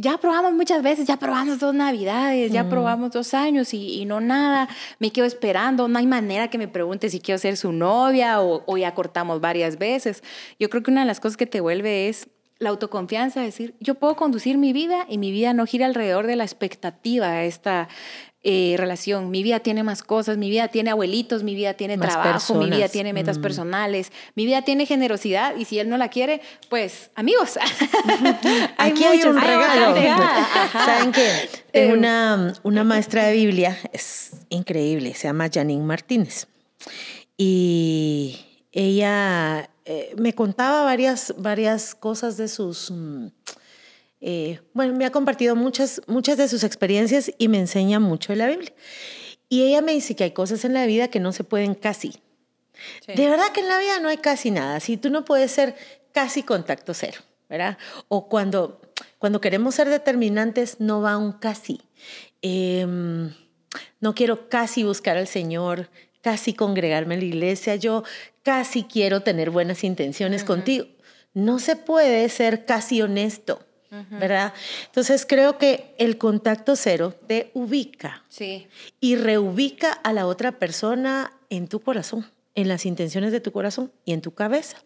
ya 0.01 0.19
probamos 0.19 0.53
muchas 0.53 0.83
veces, 0.83 1.07
ya 1.07 1.17
probamos 1.17 1.59
dos 1.59 1.75
navidades, 1.75 2.53
ya 2.53 2.69
probamos 2.69 3.13
dos 3.13 3.35
años 3.35 3.73
y, 3.75 4.05
no 4.05 4.21
nada, 4.21 4.69
me 4.99 5.11
quedo 5.11 5.27
esperando, 5.27 5.89
no 5.89 5.99
hay 5.99 6.07
manera 6.07 6.49
que 6.49 6.59
me 6.59 6.69
pregunte 6.69 7.11
si 7.11 7.21
quiero 7.21 7.39
ser 7.39 7.57
su 7.57 7.73
novia 7.73 8.41
o, 8.41 8.77
ya 8.77 8.95
cortamos 8.95 9.41
varias 9.41 9.79
veces. 9.79 10.23
Yo 10.59 10.71
creo 10.71 10.83
que 10.83 10.91
una 10.91 11.03
de 11.03 11.07
las 11.07 11.21
cosas 11.21 11.37
que 11.37 11.47
te 11.47 11.61
vuelve 11.61 12.09
es 12.09 12.29
la 12.59 12.71
autoconfianza, 12.71 13.41
decir, 13.41 13.75
yo 13.79 13.95
puedo 13.95 14.17
conducir 14.17 14.59
mi 14.59 14.73
vida 14.73 15.07
y 15.09 15.19
mi 15.19 15.31
vida 15.31 15.53
no 15.53 15.65
gira 15.65 15.87
alrededor 15.87 16.27
de 16.27 16.35
la 16.35 16.45
expectativa 16.45 17.45
esta 17.45 17.89
eh, 18.45 18.77
relación. 18.79 19.31
Mi 19.31 19.43
vida 19.43 19.61
tiene 19.61 19.83
más 19.83 20.03
cosas, 20.03 20.39
mi 20.39 20.49
vida 20.49 20.69
tiene 20.69 20.91
abuelitos, 20.91 21.43
mi 21.43 21.57
vida 21.57 21.75
tiene 21.75 21.99
trabajo, 21.99 22.55
mi 22.55 22.71
vida 22.71 22.89
tiene 22.89 23.13
metas 23.13 23.39
mm. 23.39 23.43
personales, 23.43 24.13
mi 24.37 24.47
vida 24.47 24.63
tiene 24.63 24.87
generosidad 24.87 25.57
y 25.57 25.65
si 25.65 25.81
él 25.81 25.89
no 25.89 25.97
la 25.97 26.09
quiere, 26.09 26.41
pues 26.69 27.11
amigos. 27.17 27.59
Aquí 28.79 29.03
hay 29.03 29.23
un 29.23 29.41
regalo. 29.41 29.97
¿Saben 30.73 31.11
qué? 31.11 31.49
Tengo 31.73 31.95
em, 31.95 31.99
una, 31.99 32.55
una 32.63 32.85
maestra 32.85 33.27
de 33.27 33.33
Biblia, 33.33 33.77
es 33.93 34.31
increíble, 34.51 35.15
se 35.15 35.27
llama 35.27 35.49
Janine 35.53 35.83
Martínez. 35.83 36.47
Y 37.37 38.39
ella 38.71 39.69
eh, 39.85 40.15
me 40.17 40.33
contaba 40.35 40.85
varias, 40.85 41.35
varias 41.39 41.95
cosas 41.95 42.37
de 42.37 42.47
sus... 42.47 42.93
Mm, 42.93 43.29
eh, 44.21 44.61
bueno, 44.75 44.95
me 44.95 45.07
ha 45.07 45.11
compartido 45.11 45.55
muchas, 45.55 46.03
muchas 46.07 46.37
de 46.37 46.49
sus 46.49 46.65
experiencias 46.65 47.31
y 47.39 47.49
me 47.49 47.59
enseña 47.59 48.01
mucho 48.01 48.33
de 48.33 48.37
la 48.37 48.49
Biblia. 48.49 48.73
Y 49.49 49.63
ella 49.63 49.81
me 49.81 49.93
dice 49.93 50.17
que 50.17 50.25
hay 50.25 50.33
cosas 50.33 50.65
en 50.65 50.75
la 50.75 50.87
vida 50.87 51.09
que 51.09 51.21
no 51.21 51.33
se 51.33 51.45
pueden 51.45 51.75
casi. 51.75 52.21
De 53.07 53.29
verdad 53.29 53.51
que 53.53 53.61
en 53.61 53.69
la 53.69 53.79
vida 53.79 53.99
no 54.01 54.09
hay 54.09 54.19
casi 54.19 54.51
nada. 54.51 54.79
Si 54.81 54.97
tú 54.97 55.11
no 55.11 55.25
puedes 55.25 55.51
ser 55.51 55.75
casi 56.13 56.43
contacto 56.43 56.95
cero, 56.95 57.21
¿verdad? 57.49 57.79
O 58.09 58.29
cuando, 58.29 58.81
cuando 59.19 59.41
queremos 59.41 59.75
ser 59.75 59.89
determinantes, 59.89 60.81
no 60.81 61.01
va 61.01 61.17
un 61.17 61.33
casi. 61.33 61.81
Em, 62.43 63.33
no 64.01 64.15
quiero 64.15 64.49
casi 64.49 64.85
buscar 64.85 65.17
al 65.17 65.27
Señor, 65.27 65.91
casi 66.21 66.55
congregarme 66.55 67.15
en 67.15 67.21
la 67.21 67.27
iglesia, 67.27 67.77
yo 67.77 68.05
casi 68.43 68.85
quiero 68.85 69.23
tener 69.23 69.51
buenas 69.51 69.83
intenciones 69.83 70.45
contigo. 70.45 70.87
No 71.35 71.59
se 71.59 71.77
puede 71.77 72.29
ser 72.29 72.65
casi 72.65 73.03
honesto, 73.03 73.61
¿verdad? 74.11 74.53
Entonces 74.87 75.25
creo 75.27 75.59
que 75.59 75.95
el 75.99 76.19
contacto 76.19 76.77
cero 76.77 77.15
te 77.27 77.51
ubica 77.55 78.25
sí. 78.29 78.67
y 79.01 79.17
reubica 79.17 79.93
a 79.93 80.13
la 80.13 80.27
otra 80.27 80.53
persona 80.53 81.33
en 81.51 81.69
tu 81.69 81.81
corazón, 81.81 82.27
en 82.55 82.69
las 82.69 82.87
intenciones 82.87 83.33
de 83.33 83.41
tu 83.41 83.53
corazón 83.53 83.93
y 84.05 84.13
en 84.13 84.21
tu 84.21 84.33
cabeza. 84.33 84.79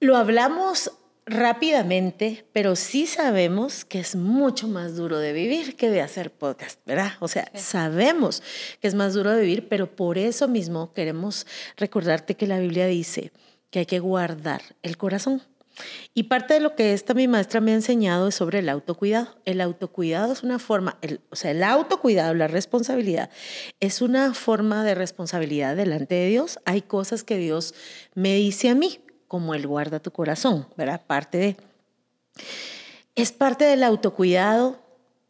Lo 0.00 0.16
hablamos 0.16 0.92
rápidamente, 1.28 2.46
pero 2.52 2.74
sí 2.74 3.06
sabemos 3.06 3.84
que 3.84 4.00
es 4.00 4.16
mucho 4.16 4.66
más 4.66 4.96
duro 4.96 5.18
de 5.18 5.32
vivir 5.32 5.76
que 5.76 5.90
de 5.90 6.00
hacer 6.00 6.32
podcast, 6.32 6.80
¿verdad? 6.86 7.12
O 7.20 7.28
sea, 7.28 7.50
sabemos 7.54 8.42
que 8.80 8.88
es 8.88 8.94
más 8.94 9.14
duro 9.14 9.32
de 9.32 9.42
vivir, 9.42 9.68
pero 9.68 9.94
por 9.94 10.16
eso 10.18 10.48
mismo 10.48 10.92
queremos 10.94 11.46
recordarte 11.76 12.34
que 12.34 12.46
la 12.46 12.58
Biblia 12.58 12.86
dice 12.86 13.30
que 13.70 13.80
hay 13.80 13.86
que 13.86 13.98
guardar 13.98 14.62
el 14.82 14.96
corazón. 14.96 15.42
Y 16.14 16.24
parte 16.24 16.54
de 16.54 16.60
lo 16.60 16.74
que 16.74 16.92
esta 16.92 17.14
mi 17.14 17.28
maestra 17.28 17.60
me 17.60 17.72
ha 17.72 17.74
enseñado 17.74 18.28
es 18.28 18.34
sobre 18.34 18.60
el 18.60 18.68
autocuidado. 18.68 19.36
El 19.44 19.60
autocuidado 19.60 20.32
es 20.32 20.42
una 20.42 20.58
forma, 20.58 20.98
o 21.30 21.36
sea, 21.36 21.50
el 21.52 21.62
autocuidado, 21.62 22.34
la 22.34 22.48
responsabilidad, 22.48 23.30
es 23.80 24.02
una 24.02 24.34
forma 24.34 24.84
de 24.84 24.94
responsabilidad 24.94 25.76
delante 25.76 26.14
de 26.14 26.28
Dios. 26.28 26.58
Hay 26.64 26.82
cosas 26.82 27.24
que 27.24 27.36
Dios 27.36 27.74
me 28.14 28.34
dice 28.34 28.68
a 28.68 28.74
mí, 28.74 29.00
como 29.28 29.54
el 29.54 29.66
guarda 29.66 30.00
tu 30.00 30.10
corazón, 30.10 30.66
¿verdad? 30.76 31.02
Parte 31.06 31.38
de... 31.38 31.56
Es 33.14 33.32
parte 33.32 33.64
del 33.64 33.82
autocuidado 33.84 34.78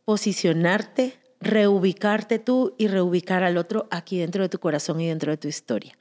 posicionarte, 0.04 1.18
reubicarte 1.40 2.38
tú 2.38 2.74
y 2.78 2.88
reubicar 2.88 3.42
al 3.42 3.58
otro 3.58 3.88
aquí 3.90 4.18
dentro 4.18 4.42
de 4.42 4.48
tu 4.48 4.58
corazón 4.58 5.00
y 5.00 5.08
dentro 5.08 5.30
de 5.32 5.36
tu 5.36 5.48
historia. 5.48 5.96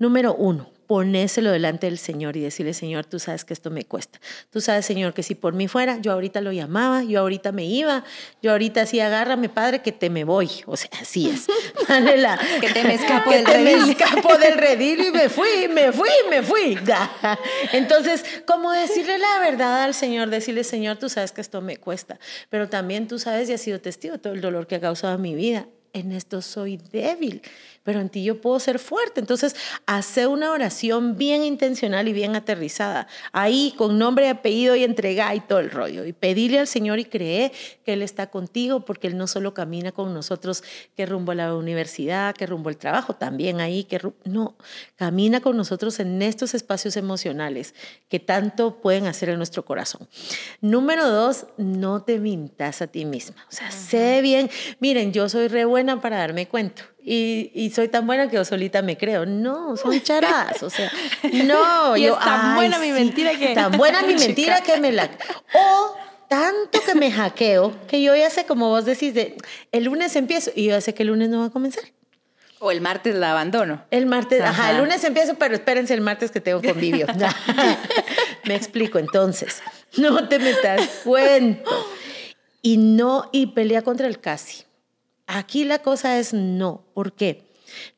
Número 0.00 0.34
uno, 0.34 0.70
ponéselo 0.86 1.52
delante 1.52 1.86
del 1.86 1.98
Señor 1.98 2.38
y 2.38 2.40
decirle, 2.40 2.72
Señor, 2.72 3.04
tú 3.04 3.18
sabes 3.18 3.44
que 3.44 3.52
esto 3.52 3.70
me 3.70 3.84
cuesta. 3.84 4.18
Tú 4.50 4.62
sabes, 4.62 4.86
Señor, 4.86 5.12
que 5.12 5.22
si 5.22 5.34
por 5.34 5.52
mí 5.52 5.68
fuera, 5.68 5.98
yo 6.00 6.10
ahorita 6.10 6.40
lo 6.40 6.52
llamaba, 6.52 7.04
yo 7.04 7.20
ahorita 7.20 7.52
me 7.52 7.66
iba, 7.66 8.02
yo 8.42 8.50
ahorita 8.50 8.86
sí, 8.86 8.98
agárrame, 8.98 9.50
Padre, 9.50 9.82
que 9.82 9.92
te 9.92 10.08
me 10.08 10.24
voy. 10.24 10.50
O 10.64 10.78
sea, 10.78 10.88
así 11.00 11.28
es. 11.28 11.46
que 12.60 12.70
te 12.70 12.82
me 12.82 12.94
escapo 12.94 13.30
del 13.30 13.44
redil. 13.44 13.86
me 13.86 13.92
escapo 13.92 14.38
del 14.38 14.54
redil 14.54 15.00
y 15.04 15.10
me 15.12 15.28
fui, 15.28 15.68
me 15.70 15.92
fui, 15.92 16.10
me 16.30 16.42
fui. 16.42 16.78
Entonces, 17.72 18.24
como 18.46 18.72
decirle 18.72 19.18
la 19.18 19.38
verdad 19.38 19.84
al 19.84 19.92
Señor, 19.92 20.30
decirle, 20.30 20.64
Señor, 20.64 20.96
tú 20.96 21.10
sabes 21.10 21.30
que 21.30 21.42
esto 21.42 21.60
me 21.60 21.76
cuesta, 21.76 22.18
pero 22.48 22.70
también 22.70 23.06
tú 23.06 23.18
sabes 23.18 23.50
y 23.50 23.52
has 23.52 23.60
sido 23.60 23.82
testigo 23.82 24.14
de 24.14 24.18
todo 24.18 24.32
el 24.32 24.40
dolor 24.40 24.66
que 24.66 24.76
ha 24.76 24.80
causado 24.80 25.18
mi 25.18 25.34
vida. 25.34 25.66
En 25.92 26.12
esto 26.12 26.42
soy 26.42 26.78
débil 26.92 27.42
pero 27.82 28.00
en 28.00 28.08
ti 28.08 28.22
yo 28.22 28.40
puedo 28.40 28.60
ser 28.60 28.78
fuerte. 28.78 29.20
Entonces, 29.20 29.56
hace 29.86 30.26
una 30.26 30.52
oración 30.52 31.16
bien 31.16 31.42
intencional 31.42 32.08
y 32.08 32.12
bien 32.12 32.36
aterrizada, 32.36 33.08
ahí 33.32 33.74
con 33.76 33.98
nombre, 33.98 34.28
apellido 34.28 34.76
y 34.76 34.84
entrega 34.84 35.34
y 35.34 35.40
todo 35.40 35.60
el 35.60 35.70
rollo. 35.70 36.04
Y 36.04 36.12
pedirle 36.12 36.58
al 36.58 36.66
Señor 36.66 36.98
y 36.98 37.04
cree 37.04 37.52
que 37.84 37.94
Él 37.94 38.02
está 38.02 38.28
contigo, 38.28 38.84
porque 38.84 39.06
Él 39.06 39.16
no 39.16 39.26
solo 39.26 39.54
camina 39.54 39.92
con 39.92 40.12
nosotros 40.12 40.62
que 40.94 41.06
rumbo 41.06 41.32
a 41.32 41.34
la 41.34 41.54
universidad, 41.54 42.34
que 42.34 42.46
rumbo 42.46 42.68
al 42.68 42.76
trabajo, 42.76 43.14
también 43.14 43.60
ahí, 43.60 43.84
que 43.84 44.00
no, 44.24 44.56
camina 44.96 45.40
con 45.40 45.56
nosotros 45.56 45.98
en 46.00 46.20
estos 46.20 46.54
espacios 46.54 46.96
emocionales 46.96 47.74
que 48.08 48.20
tanto 48.20 48.80
pueden 48.80 49.06
hacer 49.06 49.30
en 49.30 49.38
nuestro 49.38 49.64
corazón. 49.64 50.06
Número 50.60 51.08
dos, 51.08 51.46
no 51.56 52.02
te 52.02 52.18
mintas 52.18 52.82
a 52.82 52.86
ti 52.86 53.04
misma. 53.04 53.36
O 53.48 53.52
sea, 53.52 53.70
sé 53.70 54.20
bien, 54.20 54.50
miren, 54.80 55.12
yo 55.12 55.28
soy 55.28 55.48
re 55.48 55.64
buena 55.64 55.79
para 56.00 56.18
darme 56.18 56.46
cuenta 56.46 56.84
y, 57.02 57.72
soy 57.74 57.88
tan 57.88 58.06
buena 58.06 58.28
que 58.28 58.36
yo 58.36 58.44
solita 58.44 58.82
me 58.82 58.96
creo. 58.96 59.26
No, 59.26 59.76
son 59.76 60.00
charadas, 60.02 60.62
o 60.62 60.70
sea, 60.70 60.90
no. 61.44 61.96
y 61.96 62.02
yo, 62.02 62.14
es 62.14 62.24
tan 62.24 62.56
buena 62.56 62.78
mi 62.78 62.92
mentira 62.92 63.36
que... 63.36 63.54
Tan 63.54 63.72
buena 63.72 64.02
mi 64.06 64.14
mentira 64.14 64.60
que 64.62 64.78
me 64.78 64.92
la... 64.92 65.10
O 65.54 65.96
tanto 66.28 66.80
que 66.86 66.94
me 66.94 67.10
hackeo 67.10 67.74
que 67.88 68.02
yo 68.02 68.14
ya 68.14 68.30
sé, 68.30 68.44
como 68.44 68.68
vos 68.68 68.84
decís, 68.84 69.14
de, 69.14 69.36
el 69.72 69.84
lunes 69.84 70.14
empiezo 70.14 70.52
y 70.54 70.66
yo 70.66 70.70
ya 70.72 70.80
sé 70.80 70.94
que 70.94 71.02
el 71.02 71.08
lunes 71.08 71.28
no 71.28 71.40
va 71.40 71.46
a 71.46 71.50
comenzar. 71.50 71.84
O 72.60 72.70
el 72.70 72.82
martes 72.82 73.14
la 73.14 73.30
abandono. 73.30 73.82
El 73.90 74.04
martes, 74.04 74.42
ajá, 74.42 74.72
el 74.72 74.78
lunes 74.78 75.02
empiezo, 75.02 75.34
pero 75.36 75.54
espérense 75.54 75.94
el 75.94 76.02
martes 76.02 76.30
que 76.30 76.42
tengo 76.42 76.60
convivio. 76.60 77.06
me 78.44 78.54
explico, 78.54 78.98
entonces, 78.98 79.62
no 79.96 80.28
te 80.28 80.38
metas 80.38 81.00
cuento. 81.02 81.70
Y 82.60 82.76
no, 82.76 83.30
y 83.32 83.46
pelea 83.48 83.80
contra 83.80 84.06
el 84.06 84.20
casi. 84.20 84.64
Aquí 85.32 85.62
la 85.62 85.78
cosa 85.78 86.18
es 86.18 86.34
no. 86.34 86.84
¿Por 86.92 87.12
qué? 87.12 87.44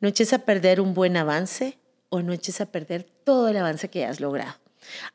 No 0.01 0.09
eches 0.09 0.35
a 0.35 0.41
perder 0.41 0.83
un 0.83 0.93
buen 0.93 1.17
avance 1.17 1.79
o 2.11 2.21
no 2.21 2.35
eches 2.35 2.61
a 2.61 2.67
perder 2.67 3.05
todo 3.25 3.49
el 3.49 3.57
avance 3.57 3.89
que 3.89 4.05
has 4.05 4.21
logrado. 4.21 4.53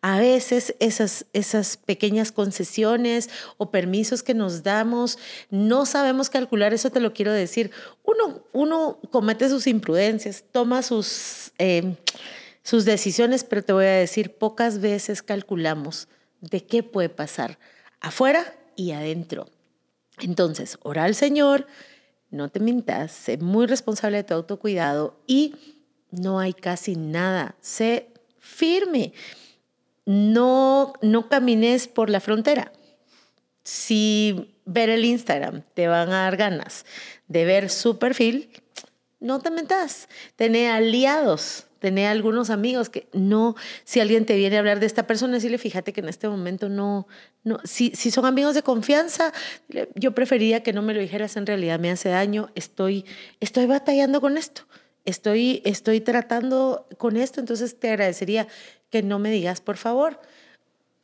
A 0.01 0.17
veces 0.17 0.73
esas, 0.79 1.27
esas 1.33 1.77
pequeñas 1.77 2.31
concesiones 2.31 3.29
o 3.57 3.69
permisos 3.69 4.23
que 4.23 4.33
nos 4.33 4.63
damos, 4.63 5.19
no 5.51 5.85
sabemos 5.85 6.31
calcular, 6.31 6.73
eso 6.73 6.89
te 6.89 7.01
lo 7.01 7.13
quiero 7.13 7.31
decir. 7.31 7.69
Uno, 8.03 8.43
uno 8.51 8.99
comete 9.11 9.47
sus 9.47 9.67
imprudencias, 9.67 10.43
toma 10.51 10.81
sus, 10.81 11.51
eh, 11.59 11.97
sus 12.63 12.83
decisiones, 12.83 13.43
pero 13.43 13.61
te 13.61 13.73
voy 13.73 13.85
a 13.85 13.91
decir, 13.91 14.33
pocas 14.33 14.81
veces 14.81 15.21
calculamos 15.21 16.07
de 16.41 16.65
qué 16.65 16.81
puede 16.81 17.09
pasar 17.09 17.59
afuera 17.99 18.55
y 18.75 18.93
adentro. 18.93 19.47
Entonces, 20.19 20.79
ora 20.81 21.03
al 21.03 21.13
Señor, 21.13 21.67
no 22.29 22.49
te 22.49 22.59
mintas, 22.59 23.11
sé 23.11 23.37
muy 23.37 23.67
responsable 23.67 24.17
de 24.17 24.23
tu 24.23 24.33
autocuidado 24.33 25.19
y 25.27 25.55
no 26.11 26.39
hay 26.39 26.53
casi 26.53 26.95
nada. 26.95 27.55
Sé 27.61 28.09
firme. 28.39 29.13
No, 30.05 30.93
no 31.01 31.29
camines 31.29 31.87
por 31.87 32.09
la 32.09 32.19
frontera. 32.19 32.71
Si 33.63 34.55
ver 34.65 34.89
el 34.89 35.05
Instagram 35.05 35.63
te 35.73 35.87
van 35.87 36.09
a 36.09 36.23
dar 36.23 36.37
ganas 36.37 36.85
de 37.27 37.45
ver 37.45 37.69
su 37.69 37.99
perfil, 37.99 38.49
no 39.19 39.39
te 39.39 39.51
mentas. 39.51 40.07
Tener 40.35 40.71
aliados 40.71 41.66
tener 41.79 42.07
algunos 42.07 42.49
amigos 42.49 42.89
que 42.89 43.07
no, 43.13 43.55
si 43.83 43.99
alguien 43.99 44.25
te 44.25 44.35
viene 44.35 44.55
a 44.55 44.59
hablar 44.59 44.79
de 44.79 44.85
esta 44.85 45.07
persona, 45.07 45.33
decirle, 45.33 45.57
fíjate 45.57 45.93
que 45.93 46.01
en 46.01 46.09
este 46.09 46.27
momento 46.27 46.69
no, 46.69 47.07
no 47.43 47.59
si, 47.63 47.91
si 47.95 48.11
son 48.11 48.25
amigos 48.25 48.55
de 48.55 48.63
confianza, 48.63 49.33
yo 49.95 50.13
preferiría 50.13 50.63
que 50.63 50.73
no 50.73 50.81
me 50.81 50.93
lo 50.93 50.99
dijeras, 50.99 51.37
en 51.37 51.45
realidad 51.45 51.79
me 51.79 51.91
hace 51.91 52.09
daño, 52.09 52.49
estoy, 52.55 53.05
estoy 53.39 53.65
batallando 53.65 54.21
con 54.21 54.37
esto, 54.37 54.63
estoy, 55.05 55.61
estoy 55.65 56.01
tratando 56.01 56.87
con 56.97 57.17
esto, 57.17 57.39
entonces 57.39 57.79
te 57.79 57.89
agradecería 57.89 58.47
que 58.89 59.03
no 59.03 59.19
me 59.19 59.31
digas, 59.31 59.61
por 59.61 59.77
favor, 59.77 60.19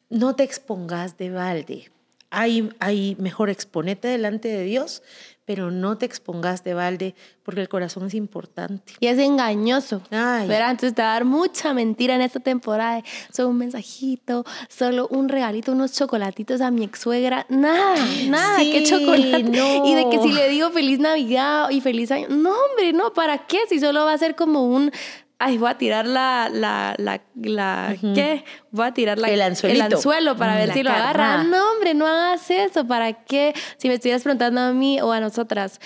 no 0.10 0.36
te 0.36 0.44
expongas 0.44 1.18
de 1.18 1.30
balde. 1.30 1.92
Hay, 2.30 2.70
hay 2.80 3.16
mejor 3.20 3.50
exponete 3.50 4.08
delante 4.08 4.48
de 4.48 4.64
Dios 4.64 5.04
pero 5.46 5.72
no 5.72 5.98
te 5.98 6.06
expongas 6.06 6.64
de 6.64 6.74
balde 6.74 7.16
porque 7.44 7.62
el 7.62 7.70
corazón 7.70 8.08
es 8.08 8.14
importante. 8.14 8.94
Y 9.00 9.08
es 9.08 9.20
engañoso. 9.20 10.02
Ay. 10.12 10.48
Pero 10.48 10.66
entonces 10.66 10.96
te 10.96 11.02
va 11.02 11.10
a 11.10 11.14
dar 11.14 11.26
mucha 11.26 11.74
mentira 11.74 12.16
en 12.16 12.22
esta 12.22 12.40
temporada. 12.40 13.04
Solo 13.32 13.50
un 13.50 13.58
mensajito, 13.58 14.46
solo 14.70 15.08
un 15.10 15.28
regalito, 15.28 15.74
unos 15.74 15.92
chocolatitos 15.94 16.62
a 16.62 16.72
mi 16.72 16.86
ex 16.86 17.00
suegra. 17.00 17.46
Nada, 17.50 17.96
nada, 18.28 18.60
qué 18.60 18.84
chocolate. 18.84 19.44
No. 19.44 19.86
Y 19.86 19.96
de 19.96 20.10
que 20.10 20.22
si 20.22 20.32
le 20.32 20.50
digo 20.50 20.70
feliz 20.72 21.00
Navidad 21.00 21.70
y 21.70 21.82
feliz 21.82 22.12
año. 22.12 22.28
No, 22.30 22.52
hombre, 22.52 22.94
no, 22.94 23.14
¿para 23.14 23.46
qué? 23.46 23.60
Si 23.68 23.80
solo 23.80 24.06
va 24.06 24.14
a 24.14 24.18
ser 24.18 24.36
como 24.36 24.66
un 24.66 24.92
ay, 25.40 25.58
voy 25.58 25.70
a 25.70 25.78
tirar 25.78 26.08
la, 26.08 26.50
la, 26.52 26.96
la, 26.98 27.22
la 27.36 27.96
¿qué? 28.16 28.46
Voy 28.72 28.86
a 28.86 28.94
tirar 28.94 29.18
la, 29.18 29.28
el, 29.28 29.42
el 29.42 29.82
anzuelo 29.82 30.36
para 30.38 30.56
ver 30.56 30.74
si 30.74 30.84
lo 30.84 30.90
agarra. 30.90 31.44
No, 31.44 31.72
hombre, 31.72 31.94
no 31.94 32.08
hagas 32.08 32.50
eso. 32.50 32.88
¿Para 32.88 33.14
qué? 33.26 33.54
Si 33.78 33.88
me 33.88 33.96
estuvieras 33.96 34.24
preguntando 34.24 34.62
a 34.62 34.72
mí 34.72 35.02
o 35.02 35.12
a 35.12 35.20
nosotras, 35.20 35.80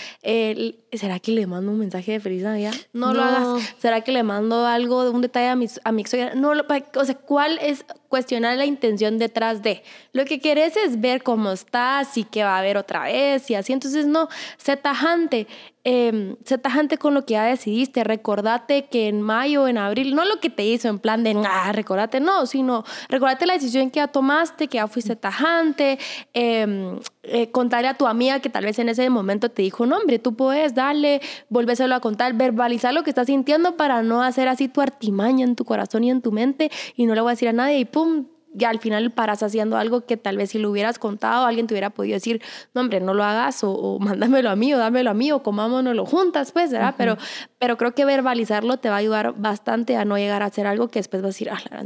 ¿será 0.91 1.19
que 1.19 1.31
le 1.31 1.47
mando 1.47 1.71
un 1.71 1.79
mensaje 1.79 2.13
de 2.13 2.19
feliz 2.19 2.43
Navidad? 2.43 2.73
No, 2.93 3.13
lo 3.13 3.23
hagas. 3.23 3.75
¿Será 3.79 4.01
que 4.01 4.11
le 4.11 4.23
mando 4.23 4.65
algo, 4.65 5.09
un 5.09 5.21
detalle 5.21 5.49
a 5.49 5.55
mi, 5.55 5.67
a 5.83 5.91
mi 5.91 6.01
ex? 6.01 6.35
No, 6.35 6.51
o 6.51 7.05
sea, 7.05 7.15
¿cuál 7.15 7.59
es 7.61 7.85
cuestionar 8.09 8.57
la 8.57 8.65
intención 8.65 9.17
detrás 9.17 9.61
de? 9.61 9.83
Lo 10.13 10.25
que 10.25 10.39
quieres 10.39 10.77
es 10.77 10.99
ver 10.99 11.23
cómo 11.23 11.51
estás 11.51 12.17
y 12.17 12.23
qué 12.23 12.43
va 12.43 12.55
a 12.55 12.59
haber 12.59 12.77
otra 12.77 13.03
vez 13.03 13.49
y 13.49 13.55
así. 13.55 13.73
Entonces, 13.73 14.05
no, 14.05 14.27
sé 14.57 14.77
tajante. 14.77 15.47
Eh, 15.83 16.35
sé 16.43 16.57
tajante 16.57 16.97
con 16.97 17.13
lo 17.13 17.25
que 17.25 17.33
ya 17.33 17.45
decidiste. 17.45 18.03
Recordate 18.03 18.85
que 18.85 19.07
en 19.07 19.21
mayo, 19.21 19.67
en 19.67 19.77
abril, 19.77 20.15
no 20.15 20.25
lo 20.25 20.39
que 20.39 20.49
te 20.49 20.65
hizo 20.65 20.89
en 20.89 20.99
plan 20.99 21.23
de, 21.23 21.35
ah, 21.45 21.71
recordate, 21.71 22.19
no, 22.19 22.45
sino 22.45 22.83
recordate 23.07 23.45
la 23.45 23.53
decisión 23.53 23.89
que 23.89 23.97
ya 23.97 24.07
tomaste, 24.07 24.67
que 24.67 24.75
ya 24.75 24.87
fuiste 24.87 25.15
tajante. 25.15 25.97
Eh, 26.33 26.99
eh, 27.29 27.51
contarle 27.51 27.87
a 27.87 27.93
tu 27.93 28.07
amiga 28.07 28.39
que 28.39 28.49
tal 28.49 28.65
vez 28.65 28.79
en 28.79 28.89
ese 28.89 29.09
momento 29.09 29.49
te 29.49 29.61
dijo, 29.61 29.85
no, 29.85 29.97
hombre, 29.97 30.19
tú 30.19 30.35
puedes 30.35 30.73
darle, 30.73 31.21
volvérselo 31.49 31.95
a 31.95 31.99
contar, 31.99 32.33
verbalizar 32.33 32.93
lo 32.93 33.03
que 33.03 33.09
estás 33.09 33.27
sintiendo 33.27 33.77
para 33.77 34.01
no 34.03 34.23
hacer 34.23 34.47
así 34.47 34.67
tu 34.67 34.81
artimaña 34.81 35.45
en 35.45 35.55
tu 35.55 35.65
corazón 35.65 36.03
y 36.03 36.11
en 36.11 36.21
tu 36.21 36.31
mente 36.31 36.71
y 36.95 37.05
no 37.05 37.15
le 37.15 37.21
voy 37.21 37.29
a 37.29 37.33
decir 37.33 37.49
a 37.49 37.53
nadie 37.53 37.79
y 37.79 37.85
pum, 37.85 38.27
ya 38.57 38.69
al 38.69 38.79
final 38.79 39.11
paras 39.11 39.43
haciendo 39.43 39.77
algo 39.77 40.05
que 40.05 40.17
tal 40.17 40.37
vez 40.37 40.49
si 40.49 40.59
lo 40.59 40.71
hubieras 40.71 40.99
contado, 40.99 41.45
alguien 41.45 41.67
te 41.67 41.73
hubiera 41.73 41.91
podido 41.91 42.15
decir, 42.15 42.41
no, 42.73 42.81
hombre, 42.81 42.99
no 42.99 43.13
lo 43.13 43.23
hagas, 43.23 43.63
o, 43.63 43.99
mándamelo 43.99 44.49
a 44.49 44.55
mí, 44.55 44.73
o 44.73 44.77
dámelo 44.77 45.11
a 45.11 45.13
mí, 45.13 45.31
o 45.31 45.43
comámonoslo 45.43 46.05
juntas, 46.05 46.51
pues, 46.51 46.71
¿verdad? 46.71 46.95
pero, 46.97 47.17
pero 47.59 47.77
creo 47.77 47.93
que 47.93 48.05
verbalizarlo 48.05 48.77
te 48.77 48.89
va 48.89 48.95
a 48.95 48.99
ayudar 48.99 49.33
bastante 49.37 49.95
a 49.95 50.05
no 50.05 50.17
llegar 50.17 50.41
a 50.41 50.47
hacer 50.47 50.67
algo 50.67 50.87
que 50.87 50.99
después 50.99 51.21
vas 51.21 51.27
a 51.27 51.33
decir, 51.33 51.49
ah, 51.51 51.59
la 51.71 51.85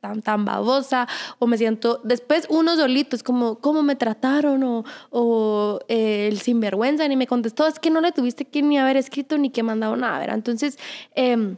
tan, 0.00 0.22
tan 0.22 0.44
babosa, 0.44 1.06
o 1.38 1.46
me 1.46 1.58
siento, 1.58 2.00
después 2.04 2.46
uno 2.50 2.76
solito, 2.76 3.16
es 3.16 3.22
como, 3.22 3.56
¿cómo 3.60 3.82
me 3.82 3.96
trataron? 3.96 4.62
O, 4.62 4.84
o 5.10 5.80
eh, 5.88 6.28
el 6.30 6.40
sinvergüenza, 6.40 7.06
ni 7.08 7.16
me 7.16 7.26
contestó, 7.26 7.66
es 7.66 7.78
que 7.78 7.90
no 7.90 8.00
le 8.00 8.12
tuviste 8.12 8.44
que 8.44 8.62
ni 8.62 8.78
haber 8.78 8.96
escrito 8.96 9.38
ni 9.38 9.50
que 9.50 9.62
mandado 9.62 9.96
nada, 9.96 10.18
¿verdad? 10.18 10.36
Entonces, 10.36 10.78
eh, 11.14 11.56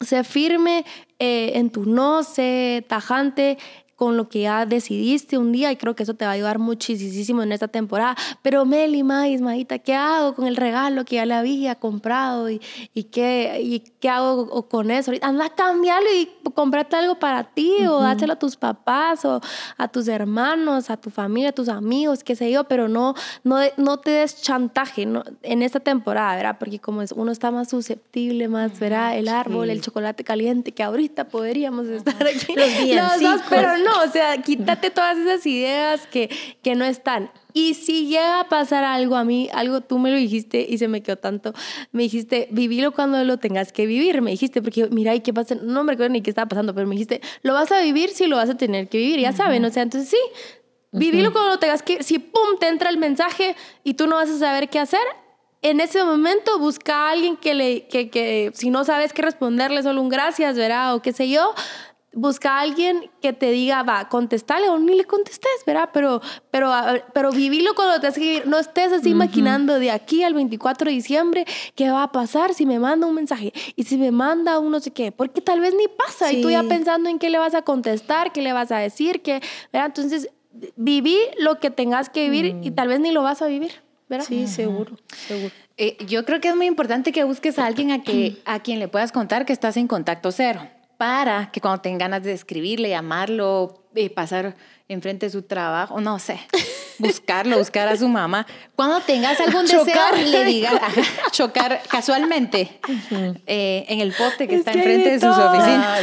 Sé 0.00 0.24
firme 0.24 0.84
eh, 1.18 1.52
en 1.54 1.70
tu 1.70 1.86
no, 1.86 2.22
sé 2.22 2.84
tajante 2.88 3.56
con 3.96 4.16
lo 4.16 4.28
que 4.28 4.42
ya 4.42 4.66
decidiste 4.66 5.38
un 5.38 5.52
día 5.52 5.72
y 5.72 5.76
creo 5.76 5.96
que 5.96 6.02
eso 6.02 6.14
te 6.14 6.24
va 6.24 6.32
a 6.32 6.34
ayudar 6.34 6.58
muchísimo 6.58 7.42
en 7.42 7.52
esta 7.52 7.68
temporada. 7.68 8.14
Pero 8.42 8.64
Meli, 8.64 9.02
Maíz, 9.02 9.40
Maíta, 9.40 9.78
¿qué 9.78 9.94
hago 9.94 10.34
con 10.34 10.46
el 10.46 10.56
regalo 10.56 11.04
que 11.04 11.16
ya 11.16 11.26
le 11.26 11.34
había 11.34 11.74
comprado? 11.76 12.50
¿Y, 12.50 12.60
y, 12.94 13.04
qué, 13.04 13.58
y 13.62 13.80
qué 14.00 14.08
hago 14.08 14.68
con 14.68 14.90
eso? 14.90 15.12
Anda 15.22 15.46
a 15.46 15.54
cambiarlo 15.54 16.08
y 16.14 16.28
comprate 16.52 16.96
algo 16.96 17.18
para 17.18 17.44
ti 17.44 17.86
o 17.86 18.00
dáselo 18.00 18.34
a 18.34 18.38
tus 18.38 18.56
papás 18.56 19.24
o 19.24 19.40
a 19.76 19.88
tus 19.88 20.08
hermanos, 20.08 20.90
a 20.90 20.96
tu 20.96 21.10
familia, 21.10 21.50
a 21.50 21.52
tus 21.52 21.68
amigos, 21.68 22.22
qué 22.22 22.36
sé 22.36 22.50
yo, 22.50 22.64
pero 22.64 22.88
no, 22.88 23.14
no, 23.44 23.58
no 23.76 23.96
te 23.98 24.10
des 24.10 24.42
chantaje 24.42 25.08
en 25.42 25.62
esta 25.62 25.80
temporada, 25.80 26.36
¿verdad? 26.36 26.56
Porque 26.58 26.78
como 26.78 27.02
es, 27.02 27.12
uno 27.12 27.32
está 27.32 27.50
más 27.50 27.70
susceptible, 27.70 28.48
más, 28.48 28.78
¿verdad? 28.78 29.16
El 29.16 29.28
árbol, 29.28 29.70
el 29.70 29.80
chocolate 29.80 30.24
caliente, 30.24 30.72
que 30.72 30.82
ahorita 30.82 31.28
podríamos 31.28 31.86
estar 31.86 32.26
aquí. 32.26 32.54
Los, 32.94 33.20
dos, 33.20 33.40
pero 33.48 33.76
no, 33.78 33.85
o 34.04 34.10
sea, 34.10 34.40
quítate 34.42 34.90
todas 34.90 35.18
esas 35.18 35.44
ideas 35.46 36.06
que, 36.06 36.30
que 36.62 36.74
no 36.74 36.84
están. 36.84 37.30
Y 37.52 37.72
si 37.72 38.06
llega 38.06 38.40
a 38.40 38.48
pasar 38.48 38.84
algo 38.84 39.16
a 39.16 39.24
mí, 39.24 39.48
algo 39.54 39.80
tú 39.80 39.98
me 39.98 40.10
lo 40.10 40.18
dijiste 40.18 40.66
y 40.68 40.76
se 40.76 40.88
me 40.88 41.02
quedó 41.02 41.16
tanto, 41.16 41.54
me 41.90 42.02
dijiste, 42.02 42.48
vivilo 42.50 42.92
cuando 42.92 43.24
lo 43.24 43.38
tengas 43.38 43.72
que 43.72 43.86
vivir, 43.86 44.20
me 44.20 44.30
dijiste, 44.30 44.60
porque 44.60 44.88
mira, 44.90 45.14
¿y 45.14 45.20
qué 45.20 45.32
pasa? 45.32 45.54
No 45.54 45.82
me 45.82 45.92
recuerdo 45.92 46.12
ni 46.12 46.20
qué 46.20 46.28
estaba 46.28 46.48
pasando, 46.48 46.74
pero 46.74 46.86
me 46.86 46.94
dijiste, 46.94 47.22
lo 47.42 47.54
vas 47.54 47.72
a 47.72 47.80
vivir 47.80 48.10
si 48.10 48.26
lo 48.26 48.36
vas 48.36 48.50
a 48.50 48.58
tener 48.58 48.88
que 48.88 48.98
vivir, 48.98 49.20
ya 49.20 49.32
saben, 49.32 49.64
o 49.64 49.70
sea, 49.70 49.84
entonces 49.84 50.10
sí, 50.10 50.18
vivilo 50.92 51.32
cuando 51.32 51.52
lo 51.52 51.58
tengas 51.58 51.82
que, 51.82 52.02
si 52.02 52.18
pum, 52.18 52.58
te 52.60 52.68
entra 52.68 52.90
el 52.90 52.98
mensaje 52.98 53.56
y 53.84 53.94
tú 53.94 54.06
no 54.06 54.16
vas 54.16 54.28
a 54.28 54.38
saber 54.38 54.68
qué 54.68 54.78
hacer, 54.78 55.00
en 55.62 55.80
ese 55.80 56.04
momento 56.04 56.58
busca 56.58 57.08
a 57.08 57.10
alguien 57.12 57.38
que 57.38 57.54
le, 57.54 57.86
que, 57.88 58.10
que 58.10 58.50
si 58.54 58.68
no 58.68 58.84
sabes 58.84 59.14
qué 59.14 59.22
responderle, 59.22 59.82
solo 59.82 60.02
un 60.02 60.10
gracias, 60.10 60.56
¿verdad? 60.56 60.94
O 60.94 61.00
qué 61.00 61.14
sé 61.14 61.30
yo, 61.30 61.54
busca 62.16 62.56
a 62.56 62.60
alguien 62.62 63.10
que 63.20 63.34
te 63.34 63.50
diga, 63.50 63.82
va, 63.82 64.08
contestale 64.08 64.68
o 64.70 64.78
ni 64.78 64.94
le 64.96 65.04
contestes, 65.04 65.50
¿verdad? 65.66 65.90
Pero, 65.92 66.22
pero, 66.50 66.72
pero 67.12 67.30
vivilo 67.30 67.74
cuando 67.74 68.00
te 68.00 68.12
que 68.18 68.42
No 68.46 68.58
estés 68.58 68.90
así 68.90 69.14
maquinando 69.14 69.78
de 69.78 69.90
aquí 69.90 70.24
al 70.24 70.32
24 70.32 70.86
de 70.86 70.92
diciembre 70.92 71.44
qué 71.74 71.90
va 71.90 72.04
a 72.04 72.12
pasar 72.12 72.54
si 72.54 72.64
me 72.64 72.78
manda 72.78 73.06
un 73.06 73.14
mensaje 73.14 73.52
y 73.76 73.84
si 73.84 73.98
me 73.98 74.10
manda 74.10 74.58
un 74.58 74.72
no 74.72 74.80
sé 74.80 74.90
qué, 74.92 75.12
porque 75.12 75.42
tal 75.42 75.60
vez 75.60 75.74
ni 75.74 75.88
pasa 75.88 76.32
y 76.32 76.40
tú 76.40 76.50
ya 76.50 76.62
pensando 76.62 77.10
en 77.10 77.18
qué 77.18 77.28
le 77.28 77.38
vas 77.38 77.54
a 77.54 77.62
contestar, 77.62 78.32
qué 78.32 78.40
le 78.40 78.54
vas 78.54 78.72
a 78.72 78.78
decir, 78.78 79.20
qué, 79.20 79.42
¿verdad? 79.72 79.88
Entonces, 79.88 80.30
viví 80.76 81.18
lo 81.38 81.60
que 81.60 81.70
tengas 81.70 82.08
que 82.08 82.30
vivir 82.30 82.56
y 82.62 82.70
mm. 82.70 82.74
tal 82.74 82.88
vez 82.88 83.00
ni 83.00 83.12
lo 83.12 83.22
vas 83.22 83.42
a 83.42 83.46
vivir, 83.46 83.72
¿verdad? 84.08 84.24
Sí, 84.26 84.46
seguro, 84.46 84.96
seguro. 85.28 85.52
Eh, 85.76 85.98
yo 86.06 86.24
creo 86.24 86.40
que 86.40 86.48
es 86.48 86.56
muy 86.56 86.64
importante 86.64 87.12
que 87.12 87.24
busques 87.24 87.58
a 87.58 87.66
alguien 87.66 87.90
a, 87.90 88.02
que, 88.02 88.40
a 88.46 88.60
quien 88.60 88.78
le 88.78 88.88
puedas 88.88 89.12
contar 89.12 89.44
que 89.44 89.52
estás 89.52 89.76
en 89.76 89.86
contacto 89.86 90.32
cero 90.32 90.62
para 90.96 91.50
que 91.52 91.60
cuando 91.60 91.82
tengan 91.82 91.98
ganas 91.98 92.22
de 92.22 92.32
escribirle, 92.32 92.88
llamarlo, 92.88 93.82
eh, 93.94 94.10
pasar 94.10 94.56
enfrente 94.88 95.26
de 95.26 95.30
su 95.30 95.42
trabajo, 95.42 96.00
no 96.00 96.18
sé, 96.18 96.40
buscarlo, 96.98 97.58
buscar 97.58 97.88
a 97.88 97.96
su 97.96 98.08
mamá. 98.08 98.46
Cuando 98.74 99.00
tengas 99.00 99.38
algún 99.40 99.62
deseo, 99.66 99.84
le 100.24 100.44
digas, 100.44 100.74
chocar 101.32 101.82
casualmente 101.88 102.78
eh, 103.46 103.84
en 103.88 104.00
el 104.00 104.12
poste 104.12 104.48
que 104.48 104.54
está 104.56 104.72
enfrente 104.72 105.10
de, 105.10 105.20
sus 105.20 105.36
oficinas. 105.36 105.98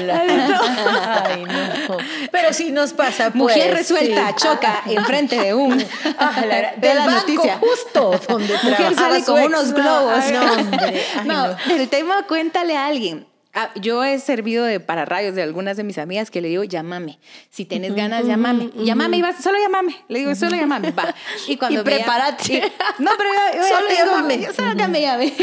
Ay, 1.26 1.46
no. 1.46 1.98
Pero 2.32 2.54
sí 2.54 2.72
nos 2.72 2.94
pasa, 2.94 3.32
pues. 3.32 3.36
Mujer 3.36 3.74
resuelta, 3.74 4.36
choca 4.36 4.84
enfrente 4.86 5.40
de 5.40 5.54
un... 5.54 5.78
de 5.78 6.94
la 6.94 7.08
noticia. 7.08 7.58
justo 7.58 8.20
donde 8.28 8.54
Mujer 8.64 8.96
sale 8.96 9.24
con 9.24 9.42
unos 9.42 9.74
globos. 9.74 10.24
no, 10.32 11.24
no, 11.26 11.56
del 11.68 11.90
tema 11.90 12.24
cuéntale 12.28 12.76
a 12.78 12.88
alguien 12.88 13.33
Ah, 13.56 13.70
yo 13.76 14.04
he 14.04 14.18
servido 14.18 14.66
de 14.66 14.80
para 14.80 15.06
rayos 15.06 15.36
de 15.36 15.44
algunas 15.44 15.78
de 15.78 15.84
mis 15.84 16.00
amigas 16.00 16.32
que 16.32 16.42
le 16.42 16.48
digo, 16.48 16.64
llámame. 16.64 17.20
Si 17.52 17.66
tienes 17.66 17.94
ganas, 17.94 18.26
llámame. 18.26 18.72
Llámame 18.84 19.18
y 19.18 19.22
vas, 19.22 19.44
solo 19.44 19.60
llámame. 19.60 19.96
Le 20.08 20.20
digo, 20.20 20.34
solo 20.34 20.56
llámame. 20.56 20.92
Va. 20.92 21.14
Y 21.48 21.58
cuando 21.58 21.82
y 21.82 21.84
prepárate. 21.84 22.72
no, 23.00 23.12
pero 23.16 23.30
yo, 23.56 23.64
solo 23.68 23.88
llámame. 23.96 24.54
Solo 24.54 24.74
llame. 24.74 25.34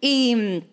Y 0.00 0.34
mm, 0.34 0.66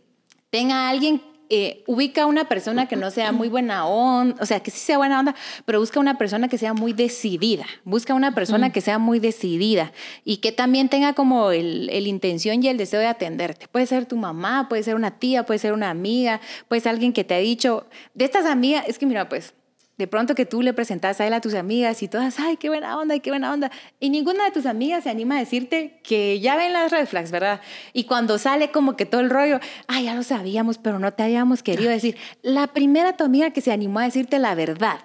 tenga 0.50 0.88
alguien 0.88 1.22
eh, 1.50 1.84
ubica 1.88 2.24
a 2.24 2.26
una 2.28 2.48
persona 2.48 2.88
que 2.88 2.96
no 2.96 3.10
sea 3.12 3.32
muy 3.32 3.50
buena 3.50 3.88
onda, 3.88 4.36
o 4.40 4.46
sea, 4.46 4.60
que 4.60 4.72
sí 4.72 4.80
sea 4.80 4.98
buena 4.98 5.20
onda, 5.20 5.36
pero 5.66 5.80
busca 5.80 6.00
una 6.00 6.18
persona 6.18 6.48
que 6.48 6.58
sea 6.58 6.74
muy 6.74 6.94
decidida, 6.94 7.66
busca 7.84 8.14
una 8.14 8.36
persona 8.36 8.72
que 8.72 8.82
sea 8.82 9.00
muy 9.00 9.20
decidida 9.20 9.92
y 10.24 10.38
que 10.38 10.52
también 10.52 10.90
tenga 10.90 11.14
como 11.14 11.52
el, 11.52 11.90
el, 11.90 12.08
intención 12.08 12.64
y 12.64 12.68
el 12.68 12.78
deseo 12.78 13.00
de 13.00 13.08
atenderte. 13.08 13.68
Puede 13.68 13.88
ser 13.88 14.06
tu 14.06 14.16
mamá, 14.16 14.68
puede 14.70 14.84
ser 14.84 14.96
una 14.96 15.18
tía, 15.18 15.46
puede 15.46 15.60
ser 15.60 15.74
una 15.74 15.90
amiga, 15.90 16.40
puede 16.68 16.82
ser 16.82 16.92
alguien 16.92 17.14
que 17.14 17.24
te 17.24 17.34
ha 17.34 17.40
dicho, 17.40 17.88
de 18.14 18.26
estas 18.26 18.46
amigas, 18.46 18.86
es 18.88 19.00
que 19.00 19.06
mira, 19.06 19.28
pues 19.28 19.54
de 20.00 20.08
pronto 20.08 20.34
que 20.34 20.46
tú 20.46 20.62
le 20.62 20.74
presentas 20.74 21.20
a 21.20 21.28
él 21.28 21.34
a 21.34 21.42
tus 21.42 21.54
amigas 21.56 22.02
y 22.02 22.08
todas, 22.08 22.40
ay, 22.40 22.56
qué 22.56 22.70
buena 22.70 22.98
onda, 22.98 23.20
qué 23.20 23.32
buena 23.32 23.52
onda. 23.52 23.70
Y 24.00 24.10
ninguna 24.10 24.46
de 24.46 24.52
tus 24.52 24.66
amigas 24.66 25.04
se 25.04 25.10
anima 25.10 25.36
a 25.36 25.40
decirte 25.40 26.00
que 26.04 26.40
ya 26.40 26.56
ven 26.56 26.72
las 26.72 26.90
red 26.90 27.06
flags, 27.06 27.32
¿verdad? 27.32 27.60
Y 27.92 28.06
cuando 28.06 28.38
sale 28.38 28.72
como 28.72 28.96
que 28.96 29.06
todo 29.06 29.20
el 29.20 29.30
rollo, 29.30 29.60
ay, 29.88 30.06
ya 30.06 30.16
lo 30.16 30.24
sabíamos, 30.24 30.78
pero 30.78 31.00
no 31.00 31.12
te 31.12 31.24
habíamos 31.24 31.64
querido 31.64 31.92
decir. 31.92 32.16
La 32.42 32.68
primera 32.68 33.18
tu 33.18 33.26
amiga 33.26 33.50
que 33.50 33.60
se 33.60 33.74
animó 33.74 34.00
a 34.00 34.06
decirte 34.06 34.40
la 34.40 34.56
verdad, 34.56 35.00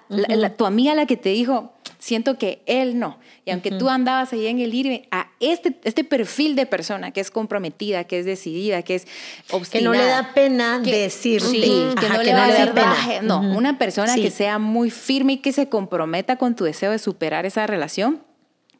tu 0.55 0.65
amiga 0.65 0.95
la 0.95 1.05
que 1.05 1.17
te 1.17 1.27
dijo, 1.27 1.74
siento 1.99 2.37
que 2.37 2.61
él 2.65 2.99
no. 2.99 3.19
Y 3.45 3.51
aunque 3.51 3.71
tú 3.71 3.89
andabas 3.89 4.33
ahí 4.33 4.47
en 4.47 4.59
el 4.59 4.73
irme 4.73 5.07
a 5.11 5.29
este, 5.39 5.77
este 5.83 6.03
perfil 6.03 6.55
de 6.55 6.65
persona 6.65 7.11
que 7.11 7.21
es 7.21 7.29
comprometida, 7.29 8.03
que 8.05 8.19
es 8.19 8.25
decidida, 8.25 8.81
que 8.81 8.95
es 8.95 9.07
obstinada. 9.51 9.93
Que 9.93 9.99
no 9.99 10.03
le 10.03 10.09
da 10.09 10.33
pena 10.33 10.79
decirte. 10.79 11.61
que, 11.61 12.09
no, 12.09 12.23
le 12.23 12.33
va 12.33 12.45
a 12.45 12.51
dar 12.51 12.73
pena. 12.73 13.21
No, 13.21 13.39
una 13.39 13.77
persona 13.77 14.15
que 14.15 14.31
sea 14.31 14.57
muy 14.57 14.89
firme 14.89 15.33
y 15.33 15.37
que 15.37 15.51
se 15.51 15.69
comprometa 15.69 16.37
con 16.37 16.55
tu 16.55 16.63
deseo 16.63 16.91
de 16.91 16.99
superar 16.99 17.45
esa 17.45 17.67
relación, 17.67 18.21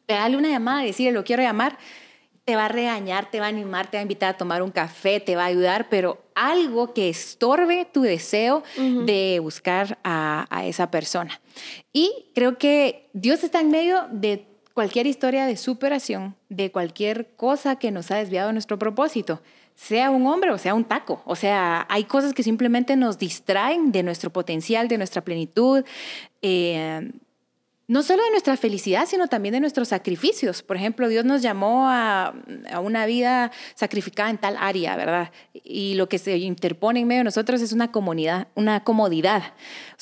dale 0.08 0.36
una 0.36 0.48
llamada 0.48 0.84
y 0.84 0.88
decirle, 0.88 1.12
lo 1.12 1.24
quiero 1.24 1.42
llamar 1.42 1.78
te 2.46 2.54
va 2.54 2.66
a 2.66 2.68
regañar, 2.68 3.28
te 3.28 3.40
va 3.40 3.46
a 3.46 3.48
animar, 3.48 3.90
te 3.90 3.96
va 3.96 4.00
a 4.00 4.02
invitar 4.02 4.30
a 4.30 4.36
tomar 4.36 4.62
un 4.62 4.70
café, 4.70 5.18
te 5.18 5.34
va 5.34 5.42
a 5.42 5.46
ayudar, 5.46 5.88
pero 5.88 6.22
algo 6.36 6.94
que 6.94 7.08
estorbe 7.08 7.88
tu 7.92 8.02
deseo 8.02 8.62
de 8.76 9.40
buscar 9.42 9.98
a, 10.04 10.46
esa 10.64 10.88
persona. 10.88 11.40
Y 11.92 12.30
creo 12.36 12.56
que 12.56 13.10
Dios 13.12 13.42
está 13.42 13.60
en 13.60 13.72
medio 13.72 14.06
de 14.12 14.46
cualquier 14.74 15.08
historia 15.08 15.44
de 15.44 15.56
superación, 15.56 16.36
de 16.48 16.70
cualquier 16.70 17.30
cosa 17.34 17.80
que 17.80 17.90
nos 17.90 18.12
ha 18.12 18.16
desviado 18.16 18.46
de 18.46 18.52
nuestro 18.52 18.78
propósito 18.78 19.42
sea 19.74 20.08
un 20.08 20.26
hombre 20.26 20.50
o 20.52 20.56
sea 20.56 20.72
un 20.72 20.84
taco. 20.84 21.20
O 21.26 21.36
sea, 21.36 21.84
hay 21.90 22.04
cosas 22.04 22.32
que 22.32 22.42
simplemente 22.42 22.96
nos 22.96 23.18
distraen 23.18 23.92
de 23.92 24.02
nuestro 24.02 24.30
potencial, 24.30 24.88
de 24.88 24.96
nuestra 24.96 25.22
plenitud. 25.22 25.84
Eh, 26.40 27.10
no 27.88 28.02
solo 28.02 28.24
de 28.24 28.30
nuestra 28.30 28.56
felicidad, 28.56 29.06
sino 29.06 29.28
también 29.28 29.52
de 29.52 29.60
nuestros 29.60 29.88
sacrificios. 29.88 30.62
Por 30.62 30.76
ejemplo, 30.76 31.08
Dios 31.08 31.24
nos 31.24 31.40
llamó 31.40 31.88
a, 31.88 32.34
una 32.82 33.06
vida 33.06 33.52
sacrificada 33.76 34.28
en 34.30 34.38
tal 34.38 34.56
área, 34.58 34.96
¿verdad? 34.96 35.30
Y 35.52 35.94
lo 35.94 36.08
que 36.08 36.18
se 36.18 36.36
interpone 36.38 37.00
en 37.00 37.06
medio 37.06 37.20
de 37.20 37.24
nosotros 37.24 37.60
es 37.62 37.72
una 37.72 37.92
comunidad, 37.92 38.48
una 38.56 38.82
comodidad. 38.82 39.54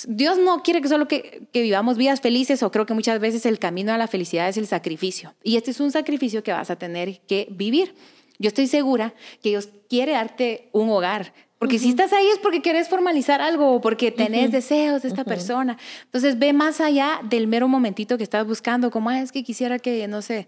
Dios 0.07 0.39
no 0.39 0.63
quiere 0.63 0.81
que 0.81 0.89
solo 0.89 1.09
que, 1.09 1.43
vivamos 1.53 1.99
vidas 1.99 2.23
felices 2.23 2.63
o 2.63 2.71
creo 2.71 2.87
que 2.87 2.95
muchas 2.95 3.21
veces 3.21 3.45
el 3.45 3.59
camino 3.59 3.93
a 3.93 3.99
la 3.99 4.09
felicidad 4.09 4.49
es 4.49 4.57
el 4.57 4.67
sacrificio. 4.67 5.35
Y 5.43 5.57
este 5.57 5.71
es 5.71 5.81
un 5.81 5.93
sacrificio 5.93 6.43
que 6.43 6.53
vas 6.53 6.71
a 6.71 6.77
tener 6.77 7.21
que 7.21 7.49
vivir. 7.51 7.95
Yo 8.39 8.49
estoy 8.49 8.67
segura 8.67 9.15
que 9.43 9.51
Dios 9.51 9.69
quiere 9.89 10.13
darte 10.13 10.69
un 10.73 10.89
hogar, 10.89 11.33
porque 11.59 11.79
si 11.79 11.91
estás 11.91 12.13
ahí 12.13 12.27
es 12.29 12.39
porque 12.39 12.61
quieres 12.61 12.89
formalizar 12.89 13.41
algo 13.41 13.73
o 13.73 13.81
porque 13.81 14.11
tenés 14.11 14.53
deseos 14.53 15.03
de 15.03 15.09
esta 15.09 15.25
persona. 15.25 15.79
Entonces 16.05 16.39
ve 16.39 16.53
más 16.53 16.81
allá 16.81 17.21
del 17.23 17.47
mero 17.47 17.69
momentito 17.69 18.19
que 18.19 18.25
estás 18.25 18.47
buscando, 18.47 18.91
como 18.91 19.11
ah, 19.11 19.21
es 19.21 19.33
que 19.33 19.43
quisiera 19.45 19.79
que, 19.79 20.07
no 20.09 20.21
sé, 20.21 20.47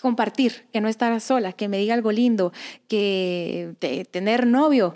compartir, 0.00 0.66
que 0.72 0.80
no 0.80 0.88
estar 0.88 1.20
sola, 1.20 1.52
que 1.52 1.68
me 1.68 1.78
diga 1.78 1.94
algo 1.94 2.12
lindo, 2.12 2.52
que 2.86 3.74
tener 4.10 4.46
novio. 4.46 4.94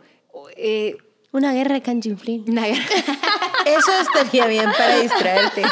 Eh, 0.56 0.96
una 1.32 1.52
guerra 1.52 1.74
de 1.74 1.82
canchinflín. 1.82 2.44
Una 2.48 2.66
guerra. 2.66 2.84
Eso 3.66 3.90
estaría 4.00 4.46
bien 4.46 4.70
para 4.78 5.00
distraerte. 5.00 5.62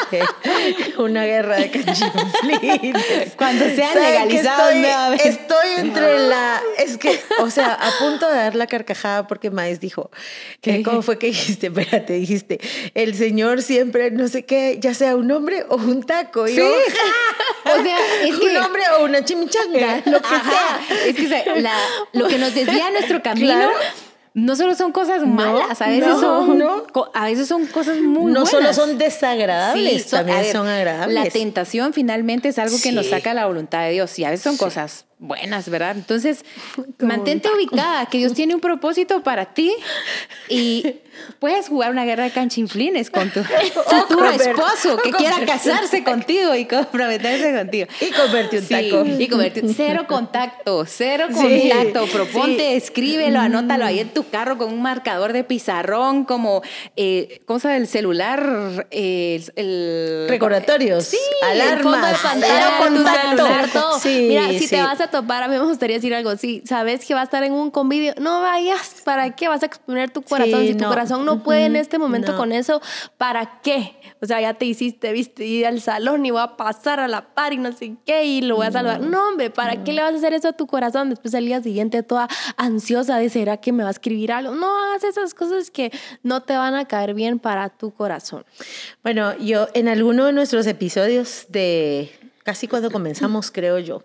Una 0.97 1.23
guerra 1.23 1.55
de 1.55 1.71
canchinflín. 1.71 2.93
Cuando 3.37 3.65
sea 3.73 3.95
legalizado 3.95 4.69
estoy, 5.13 5.29
estoy 5.29 5.69
entre 5.77 6.27
la... 6.27 6.61
Es 6.77 6.97
que, 6.97 7.17
o 7.39 7.49
sea, 7.49 7.73
a 7.73 7.97
punto 7.99 8.29
de 8.29 8.35
dar 8.35 8.55
la 8.55 8.67
carcajada 8.67 9.27
porque 9.27 9.49
Maes 9.49 9.79
dijo, 9.79 10.11
que, 10.59 10.83
¿cómo 10.83 11.03
fue 11.03 11.17
que 11.17 11.27
dijiste? 11.27 11.67
Espérate, 11.75 12.13
dijiste, 12.13 12.59
el 12.95 13.15
señor 13.15 13.61
siempre, 13.61 14.11
no 14.11 14.27
sé 14.27 14.43
qué, 14.43 14.77
ya 14.81 14.93
sea 14.93 15.15
un 15.15 15.31
hombre 15.31 15.65
o 15.69 15.77
un 15.77 16.03
taco. 16.03 16.47
sí. 16.47 16.59
o 16.59 17.81
sea, 17.81 17.97
es 18.23 18.37
que... 18.37 18.45
Un 18.45 18.57
hombre 18.57 18.83
o 18.99 19.05
una 19.05 19.23
chimichanga, 19.23 20.01
lo 20.05 20.21
que 20.21 20.27
sea. 20.27 20.81
Es 21.05 21.15
que 21.15 21.45
lo 22.11 22.27
que 22.27 22.37
nos 22.39 22.53
desvía 22.53 22.91
nuestro 22.91 23.23
camino 23.23 23.69
no 24.35 24.57
solo 24.57 24.75
son 24.75 24.91
cosas 24.91 25.25
malas, 25.25 25.81
a 25.81 25.87
veces, 25.87 26.19
son, 26.19 26.61
a 27.13 27.25
veces 27.25 27.47
son 27.47 27.65
cosas 27.67 27.99
muy 27.99 28.33
no 28.33 28.41
buenas. 28.41 28.49
solo 28.49 28.73
son 28.73 28.97
desagradables, 28.97 30.07
también 30.09 30.43
son 30.51 30.67
agradables. 30.67 31.15
La 31.15 31.29
tentación 31.29 31.93
finalmente 31.93 32.49
es 32.49 32.59
algo 32.59 32.75
que 32.83 32.91
nos 32.91 33.07
saca 33.07 33.33
la 33.33 33.45
voluntad 33.45 33.83
de 33.83 33.91
Dios 33.91 34.19
y 34.19 34.25
a 34.25 34.31
veces 34.31 34.43
son 34.43 34.57
cosas 34.57 35.05
buenas, 35.19 35.69
¿verdad? 35.69 35.95
Entonces, 35.95 36.43
mantente 36.99 37.49
ubicada, 37.49 38.05
que 38.07 38.17
Dios 38.17 38.33
tiene 38.33 38.55
un 38.55 38.61
propósito 38.61 39.23
para 39.23 39.53
ti 39.53 39.73
y 40.49 40.95
puedes 41.39 41.69
jugar 41.69 41.91
una 41.91 42.05
guerra 42.05 42.25
de 42.25 42.31
canchinflines 42.31 43.09
con 43.09 43.31
tu 43.31 43.43
futuro 43.43 44.29
esposo 44.29 44.97
que 44.97 45.11
quiera 45.11 45.45
casarse 45.45 46.03
contigo 46.03 46.55
y 46.55 46.65
comprometerse 46.65 47.55
contigo. 47.55 47.87
Y 48.01 48.11
convertir 48.11 48.59
un 48.59 48.67
taco. 48.67 49.21
Y 49.21 49.27
convertir 49.27 49.73
cero 49.75 50.05
contacto, 50.07 50.85
cero 50.85 51.27
contacto. 51.33 52.05
Proponte, 52.07 52.75
escríbelo, 52.75 53.39
anótalo 53.39 53.85
ahí 53.85 53.99
en 53.99 54.09
tu 54.09 54.27
carro 54.29 54.57
con 54.57 54.71
un 54.71 54.81
marcador 54.81 55.33
de 55.33 55.43
pizarrón 55.43 56.25
como 56.25 56.61
eh, 56.95 57.41
cosa 57.45 57.69
del 57.71 57.87
celular, 57.87 58.87
eh, 58.91 59.43
el, 59.55 60.27
recordatorios, 60.27 61.05
sí, 61.05 61.17
alarmas, 61.43 61.75
el 61.75 61.83
fondo 61.83 62.07
de 62.07 62.13
pantalla, 62.13 62.77
contacto. 62.77 63.99
Mira, 64.05 64.49
si 64.49 64.67
te 64.67 64.81
vas 64.81 64.99
a 65.01 65.04
topar, 65.09 65.43
a 65.43 65.47
mí 65.47 65.53
me 65.55 65.63
gustaría 65.63 65.97
decir 65.97 66.13
algo. 66.13 66.35
Si 66.37 66.61
sabes 66.65 67.05
que 67.05 67.13
va 67.13 67.21
a 67.21 67.23
estar 67.23 67.43
en 67.43 67.53
un 67.53 67.71
convivio, 67.71 68.13
no 68.19 68.41
vayas. 68.41 69.01
¿Para 69.03 69.35
qué 69.35 69.47
vas 69.47 69.63
a 69.63 69.65
exponer 69.65 70.11
tu 70.11 70.21
corazón? 70.21 70.65
si 70.65 70.75
tu 70.75 70.85
corazón 70.85 71.25
no 71.25 71.43
puede 71.43 71.65
en 71.65 71.75
este 71.75 71.99
momento 71.99 72.35
con 72.35 72.51
eso, 72.51 72.81
¿para 73.17 73.61
qué? 73.61 73.95
O 74.21 74.25
sea, 74.25 74.41
ya 74.41 74.53
te 74.53 74.65
hiciste, 74.65 75.11
viste, 75.11 75.45
ir 75.45 75.65
al 75.65 75.81
salón 75.81 76.25
y 76.25 76.31
voy 76.31 76.41
a 76.41 76.57
pasar 76.57 76.99
a 76.99 77.07
la 77.07 77.33
par 77.33 77.53
y 77.53 77.57
no 77.57 77.71
sé 77.71 77.95
qué 78.05 78.25
y 78.25 78.41
lo 78.41 78.55
voy 78.55 78.67
a 78.67 78.71
saludar. 78.71 79.01
No, 79.01 79.29
hombre, 79.29 79.49
¿para 79.49 79.83
qué 79.83 79.93
le 79.93 80.01
vas 80.01 80.13
a 80.13 80.17
hacer 80.17 80.33
eso 80.33 80.49
a 80.49 80.53
tu 80.53 80.67
corazón? 80.67 81.09
Después 81.09 81.33
al 81.35 81.45
día 81.45 81.61
siguiente 81.61 82.03
toda 82.03 82.27
ansiosa 82.57 83.17
de 83.17 83.29
será 83.29 83.57
que 83.57 83.71
me 83.71 83.83
va 83.83 83.89
a 83.89 83.91
escribir 83.91 84.31
algo. 84.31 84.55
No 84.55 84.77
hagas 84.77 85.03
esas 85.03 85.33
cosas 85.33 85.69
que 85.69 85.91
no 86.23 86.43
te 86.43 86.55
van 86.55 86.75
a 86.75 86.85
caer 86.85 87.13
bien 87.13 87.39
para 87.39 87.69
tu 87.69 87.91
corazón. 87.91 88.45
Bueno, 89.03 89.37
yo 89.37 89.67
en 89.73 89.87
alguno 89.87 90.25
de 90.25 90.33
nuestros 90.33 90.67
episodios 90.67 91.45
de 91.49 92.11
casi 92.43 92.67
cuando 92.67 92.91
comenzamos, 92.91 93.51
creo 93.51 93.79
yo, 93.79 94.03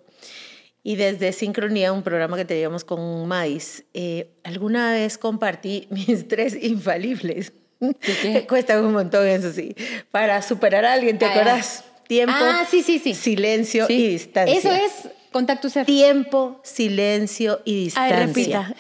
y 0.83 0.97
desde 0.97 1.33
Sincronía, 1.33 1.93
un 1.93 2.03
programa 2.03 2.37
que 2.37 2.45
teníamos 2.45 2.85
con 2.85 3.27
Mais, 3.29 3.85
eh, 3.95 4.31
alguna 4.45 4.93
vez 4.93 5.19
compartí 5.19 5.87
mis 5.91 6.27
tres 6.29 6.57
infalibles. 6.61 7.53
¿Qué? 8.01 8.47
Cuesta 8.49 8.81
un 8.81 8.93
montón 8.93 9.27
eso 9.27 9.53
sí. 9.53 9.75
Para 10.11 10.43
superar 10.43 10.85
a 10.85 10.93
alguien, 10.93 11.19
¿te 11.19 11.27
ah, 11.27 11.31
acuerdas? 11.31 11.85
Tiempo, 12.07 12.35
ah, 12.37 12.67
sí, 12.69 12.83
sí, 12.83 12.99
sí. 12.99 13.15
silencio 13.15 13.87
y 13.89 14.09
distancia. 14.09 14.59
Eso 14.59 14.73
es 14.73 15.09
contacto 15.31 15.71
cero. 15.71 15.87
Tiempo, 15.87 16.61
silencio 16.65 17.61
y 17.65 17.85
distancia. 17.85 18.75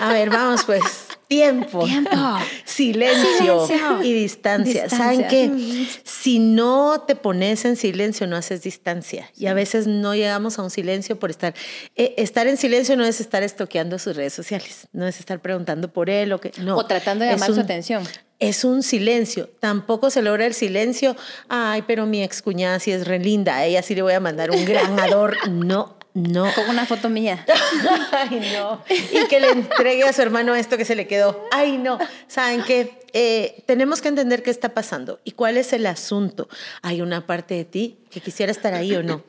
A 0.00 0.12
ver, 0.12 0.30
vamos 0.30 0.64
pues. 0.64 0.82
Tiempo, 1.32 1.86
Silencio, 2.66 3.66
y 4.02 4.12
distancia. 4.12 4.90
¿Saben 4.90 5.26
qué? 5.28 5.50
Si 6.04 6.38
no 6.38 7.04
te 7.06 7.16
pones 7.16 7.64
en 7.64 7.76
silencio, 7.76 8.26
no 8.26 8.36
haces 8.36 8.62
distancia. 8.62 9.30
Y 9.34 9.46
a 9.46 9.54
veces 9.54 9.86
no 9.86 10.14
llegamos 10.14 10.58
a 10.58 10.62
un 10.62 10.68
silencio 10.68 11.18
por 11.18 11.30
estar. 11.30 11.54
Eh, 11.96 12.14
estar 12.18 12.46
en 12.48 12.58
silencio 12.58 12.98
no 12.98 13.04
es 13.04 13.20
estar 13.20 13.42
estoqueando 13.42 13.98
sus 13.98 14.14
redes 14.14 14.34
sociales, 14.34 14.88
no 14.92 15.06
es 15.06 15.20
estar 15.20 15.40
preguntando 15.40 15.90
por 15.90 16.10
él 16.10 16.34
o 16.34 16.38
que. 16.38 16.52
No. 16.58 16.76
O 16.76 16.84
tratando 16.84 17.24
de 17.24 17.30
llamar 17.30 17.54
su 17.54 17.60
atención. 17.60 18.02
Es 18.38 18.64
un 18.64 18.82
silencio. 18.82 19.48
Tampoco 19.58 20.10
se 20.10 20.20
logra 20.20 20.44
el 20.44 20.52
silencio. 20.52 21.16
Ay, 21.48 21.82
pero 21.86 22.04
mi 22.04 22.22
excuñada 22.22 22.78
sí 22.78 22.90
es 22.90 23.06
re 23.06 23.20
linda. 23.20 23.56
A 23.56 23.64
ella 23.64 23.82
sí 23.82 23.94
le 23.94 24.02
voy 24.02 24.12
a 24.12 24.20
mandar 24.20 24.50
un 24.50 24.64
gran 24.66 25.00
ador. 25.00 25.36
No, 25.48 25.96
no. 26.14 26.52
Con 26.54 26.68
una 26.68 26.84
foto 26.84 27.08
mía. 27.08 27.44
Ay, 28.12 28.52
no. 28.54 28.82
Y 28.88 29.26
que 29.28 29.40
le 29.40 29.50
entregue 29.50 30.04
a 30.04 30.12
su 30.12 30.20
hermano 30.20 30.54
esto 30.54 30.76
que 30.76 30.84
se 30.84 30.94
le 30.94 31.06
quedó. 31.06 31.48
Ay, 31.50 31.78
no. 31.78 31.98
¿Saben 32.26 32.62
qué? 32.64 33.00
Eh, 33.14 33.62
tenemos 33.66 34.00
que 34.00 34.08
entender 34.08 34.42
qué 34.42 34.50
está 34.50 34.70
pasando 34.70 35.20
y 35.24 35.32
cuál 35.32 35.56
es 35.56 35.72
el 35.72 35.86
asunto. 35.86 36.48
Hay 36.82 37.00
una 37.00 37.26
parte 37.26 37.54
de 37.54 37.64
ti 37.64 37.98
que 38.10 38.20
quisiera 38.20 38.52
estar 38.52 38.74
ahí 38.74 38.94
o 38.94 39.02
no. 39.02 39.24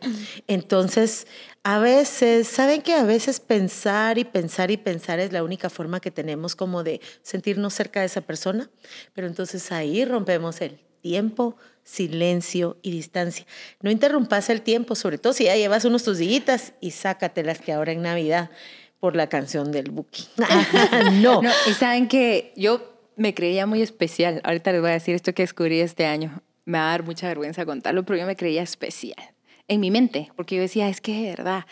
Entonces, 0.48 1.28
a 1.64 1.80
veces, 1.80 2.48
¿saben 2.48 2.82
que 2.82 2.94
a 2.94 3.04
veces 3.04 3.40
pensar 3.40 4.18
y 4.18 4.26
pensar 4.26 4.70
y 4.70 4.78
pensar 4.78 5.20
es 5.20 5.32
la 5.32 5.44
única 5.44 5.70
forma 5.70 6.02
que 6.02 6.12
tenemos 6.12 6.56
como 6.56 6.84
de 6.84 7.00
sentirnos 7.22 7.74
cerca 7.74 8.02
de 8.02 8.08
esa 8.08 8.22
persona? 8.22 8.70
Pero 9.14 9.28
entonces 9.28 9.72
ahí 9.72 10.04
rompemos 10.04 10.60
el 10.60 10.80
tiempo, 11.02 11.56
silencio 11.84 12.78
y 12.82 12.92
distancia. 12.92 13.46
No 13.82 13.92
interrumpas 13.92 14.50
el 14.50 14.62
tiempo, 14.62 14.96
sobre 14.96 15.18
todo 15.18 15.34
si 15.34 15.46
ya 15.46 15.56
llevas 15.56 15.86
unos 15.86 16.04
tus 16.04 16.18
días 16.18 16.74
y 16.80 16.92
sácatelas 16.92 17.60
que 17.60 17.74
ahora 17.74 17.92
en 17.92 18.02
Navidad 18.02 18.50
por 19.00 19.16
la 19.16 19.28
canción 19.28 19.72
del 19.72 19.92
Buki. 19.92 20.28
no. 21.22 21.42
no. 21.42 21.52
Y 21.70 21.74
saben 21.74 22.08
que 22.08 22.54
yo 22.56 22.94
me 23.16 23.34
creía 23.34 23.66
muy 23.66 23.82
especial. 23.82 24.42
Ahorita 24.44 24.72
les 24.72 24.82
voy 24.82 24.92
a 24.92 24.94
decir 24.94 25.16
esto 25.16 25.34
que 25.34 25.44
descubrí 25.44 25.80
este 25.82 26.06
año. 26.06 26.42
Me 26.66 26.78
va 26.78 26.88
a 26.88 26.92
dar 26.92 27.04
mucha 27.04 27.28
vergüenza 27.28 27.66
contarlo, 27.66 28.06
pero 28.06 28.20
yo 28.20 28.26
me 28.26 28.36
creía 28.36 28.64
especial 28.64 29.18
en 29.68 29.80
mi 29.80 29.92
mente, 29.92 30.32
porque 30.36 30.56
yo 30.56 30.62
decía, 30.62 30.90
es 30.90 31.02
que 31.02 31.14
de 31.14 31.30
verdad. 31.30 31.66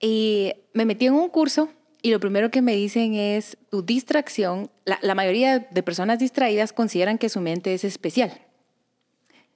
Y 0.00 0.52
me 0.72 0.84
metí 0.84 1.06
en 1.06 1.14
un 1.14 1.28
curso 1.28 1.70
y 2.02 2.10
lo 2.10 2.20
primero 2.20 2.50
que 2.50 2.62
me 2.62 2.74
dicen 2.74 3.14
es, 3.14 3.56
tu 3.70 3.82
distracción, 3.82 4.70
la 4.84 5.14
mayoría 5.14 5.60
de 5.60 5.82
personas 5.82 6.18
distraídas 6.18 6.72
consideran 6.72 7.16
que 7.16 7.28
su 7.28 7.40
mente 7.40 7.72
es 7.72 7.84
especial. 7.84 8.40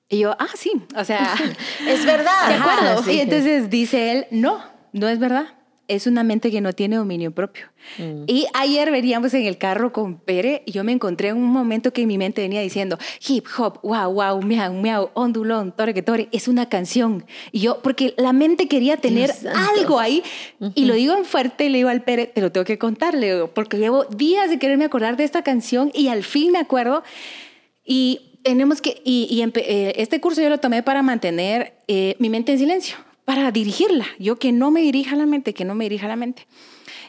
Y 0.08 0.20
yo, 0.20 0.34
ah, 0.38 0.48
sí, 0.54 0.72
o 0.96 1.04
sea, 1.04 1.34
es 1.86 2.06
verdad. 2.06 2.48
De 2.48 2.54
acuerdo. 2.54 3.10
Y 3.10 3.20
entonces 3.20 3.68
dice 3.68 4.12
él, 4.12 4.26
no, 4.30 4.62
no 4.92 5.08
es 5.08 5.18
verdad. 5.18 5.46
Es 5.86 6.06
una 6.06 6.22
mente 6.22 6.50
que 6.50 6.60
no 6.60 6.74
tiene 6.74 6.96
dominio 6.96 7.30
propio. 7.30 7.64
Mm. 7.96 8.24
Y 8.26 8.46
ayer 8.52 8.90
veníamos 8.90 9.32
en 9.32 9.46
el 9.46 9.56
carro 9.56 9.90
con 9.90 10.18
Pere 10.18 10.62
y 10.66 10.72
yo 10.72 10.84
me 10.84 10.92
encontré 10.92 11.28
en 11.28 11.38
un 11.38 11.46
momento 11.46 11.94
que 11.94 12.06
mi 12.06 12.18
mente 12.18 12.42
venía 12.42 12.60
diciendo 12.60 12.98
hip 13.26 13.46
hop, 13.56 13.80
wow, 13.82 14.12
wow, 14.12 14.42
miau, 14.42 14.74
miau, 14.74 15.10
ondulón, 15.14 15.72
tore 15.72 15.94
que 15.94 16.02
tore, 16.02 16.28
es 16.30 16.46
una 16.46 16.68
canción. 16.68 17.24
Y 17.52 17.60
yo, 17.60 17.80
porque 17.82 18.12
la 18.18 18.34
mente 18.34 18.68
quería 18.68 18.98
tener 18.98 19.32
algo 19.76 19.98
ahí 19.98 20.22
y 20.74 20.84
lo 20.84 20.92
digo 20.92 21.16
en 21.16 21.24
fuerte 21.24 21.64
y 21.64 21.68
le 21.70 21.78
digo 21.78 21.88
al 21.88 22.02
Pere, 22.02 22.26
te 22.26 22.42
lo 22.42 22.52
tengo 22.52 22.66
que 22.66 22.76
contar, 22.76 23.14
le 23.14 23.46
porque 23.46 23.78
llevo 23.78 24.04
días 24.04 24.50
de 24.50 24.58
quererme 24.58 24.84
acordar 24.84 25.16
de 25.16 25.24
esta 25.24 25.42
canción 25.42 25.90
y 25.94 26.08
al 26.08 26.22
fin 26.22 26.52
me 26.52 26.58
acuerdo. 26.58 27.02
Y 27.82 28.27
tenemos 28.42 28.80
que, 28.80 29.00
y, 29.04 29.42
eh, 29.42 29.92
este 29.96 30.20
curso 30.20 30.40
yo 30.40 30.48
lo 30.48 30.58
tomé 30.58 30.82
para 30.82 31.02
mantener 31.02 31.74
eh, 31.88 32.16
mi 32.18 32.30
mente 32.30 32.52
en 32.52 32.58
silencio, 32.58 32.96
para 33.24 33.50
dirigirla. 33.50 34.06
Yo 34.18 34.38
que 34.38 34.52
no 34.52 34.70
me 34.70 34.80
dirija 34.80 35.16
la 35.16 35.26
mente, 35.26 35.54
que 35.54 35.64
no 35.64 35.74
me 35.74 35.84
dirija 35.84 36.08
la 36.08 36.16
mente. 36.16 36.46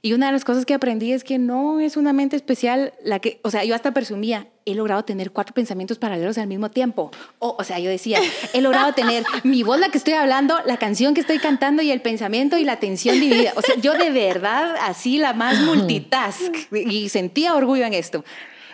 Y 0.01 0.13
una 0.13 0.27
de 0.27 0.31
las 0.31 0.45
cosas 0.45 0.65
que 0.65 0.73
aprendí 0.73 1.11
es 1.11 1.23
que 1.23 1.37
no 1.37 1.79
es 1.81 1.97
una 1.97 2.13
mente 2.13 2.35
especial 2.35 2.93
la 3.03 3.19
que, 3.19 3.39
o 3.43 3.51
sea, 3.51 3.65
yo 3.65 3.75
hasta 3.75 3.93
presumía, 3.93 4.47
he 4.65 4.73
logrado 4.73 5.03
tener 5.03 5.31
cuatro 5.31 5.53
pensamientos 5.53 5.97
paralelos 5.97 6.37
al 6.37 6.47
mismo 6.47 6.69
tiempo. 6.69 7.11
O, 7.39 7.55
o 7.59 7.63
sea, 7.63 7.79
yo 7.79 7.89
decía, 7.89 8.19
he 8.53 8.61
logrado 8.61 8.93
tener 8.93 9.23
mi 9.43 9.63
voz, 9.63 9.79
la 9.79 9.89
que 9.89 9.97
estoy 9.97 10.13
hablando, 10.13 10.57
la 10.65 10.77
canción 10.77 11.13
que 11.13 11.21
estoy 11.21 11.39
cantando 11.39 11.81
y 11.81 11.91
el 11.91 12.01
pensamiento 12.01 12.57
y 12.57 12.63
la 12.63 12.73
atención 12.73 13.19
dividida. 13.19 13.53
O 13.55 13.61
sea, 13.61 13.75
yo 13.75 13.93
de 13.93 14.09
verdad 14.09 14.75
así 14.81 15.17
la 15.17 15.33
más 15.33 15.59
multitask 15.61 16.55
y 16.71 17.09
sentía 17.09 17.55
orgullo 17.55 17.85
en 17.85 17.93
esto. 17.93 18.23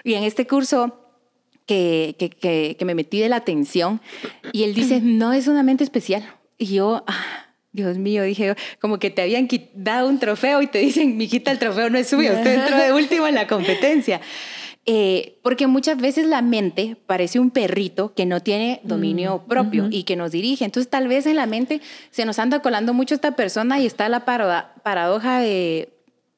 Y 0.04 0.14
en 0.14 0.24
este 0.24 0.46
curso 0.46 1.05
que, 1.66 2.16
que, 2.18 2.76
que, 2.78 2.86
me 2.86 2.96
metí 2.96 3.20
de 3.20 3.30
la 3.30 3.38
atención 3.38 4.02
y 4.52 4.64
él 4.64 4.74
dice, 4.74 5.02
no 5.02 5.34
es 5.34 5.48
una 5.48 5.64
mente 5.64 5.84
especial. 5.84 6.24
Y 6.58 6.68
yo, 6.68 7.04
ah, 7.08 7.46
Dios 7.72 7.98
mío, 7.98 8.24
dije, 8.24 8.56
como 8.80 9.00
que 9.00 9.10
te 9.10 9.22
habían 9.22 9.48
dado 9.74 10.08
un 10.08 10.20
trofeo 10.20 10.62
y 10.62 10.68
te 10.68 10.80
dicen, 10.80 11.18
mijita, 11.18 11.52
el 11.52 11.60
trofeo 11.60 11.90
no 11.90 11.98
es 11.98 12.08
suyo, 12.08 12.34
usted 12.34 12.62
entró 12.62 12.78
de 12.78 12.94
último 12.94 13.28
en 13.28 13.36
la 13.36 13.48
competencia. 13.48 14.22
Eh, 14.88 15.40
porque 15.42 15.66
muchas 15.66 15.98
veces 15.98 16.28
la 16.28 16.44
mente 16.44 16.96
parece 17.08 17.40
un 17.40 17.50
perrito 17.50 18.14
que 18.14 18.28
no 18.28 18.40
tiene 18.40 18.82
dominio 18.84 19.42
mm, 19.44 19.50
propio 19.50 19.88
y 19.90 20.04
que 20.04 20.16
nos 20.16 20.32
dirige. 20.32 20.64
Entonces 20.64 20.92
tal 20.92 21.08
vez 21.08 21.26
en 21.26 21.38
la 21.38 21.48
mente 21.48 21.82
se 22.12 22.24
nos 22.24 22.38
anda 22.38 22.60
colando 22.60 22.94
mucho 22.94 23.16
esta 23.16 23.32
persona 23.32 23.80
y 23.80 23.88
está 23.88 24.08
la 24.10 24.26
paradoja 24.26 25.40
de, 25.40 25.90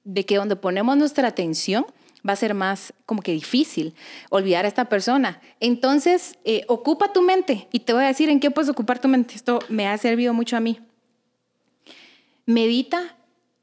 de 0.05 0.25
que 0.25 0.37
donde 0.37 0.55
ponemos 0.55 0.95
nuestra 0.95 1.27
atención 1.27 1.85
va 2.27 2.33
a 2.33 2.37
ser 2.37 2.53
más 2.53 2.93
como 3.05 3.21
que 3.21 3.31
difícil 3.31 3.93
olvidar 4.29 4.65
a 4.65 4.67
esta 4.67 4.85
persona. 4.85 5.41
Entonces, 5.59 6.37
eh, 6.43 6.63
ocupa 6.67 7.13
tu 7.13 7.21
mente 7.21 7.67
y 7.71 7.79
te 7.79 7.93
voy 7.93 8.03
a 8.03 8.07
decir 8.07 8.29
en 8.29 8.39
qué 8.39 8.51
puedes 8.51 8.69
ocupar 8.69 8.99
tu 8.99 9.07
mente. 9.07 9.35
Esto 9.35 9.59
me 9.69 9.87
ha 9.87 9.97
servido 9.97 10.33
mucho 10.33 10.57
a 10.57 10.59
mí. 10.59 10.79
Medita 12.45 13.17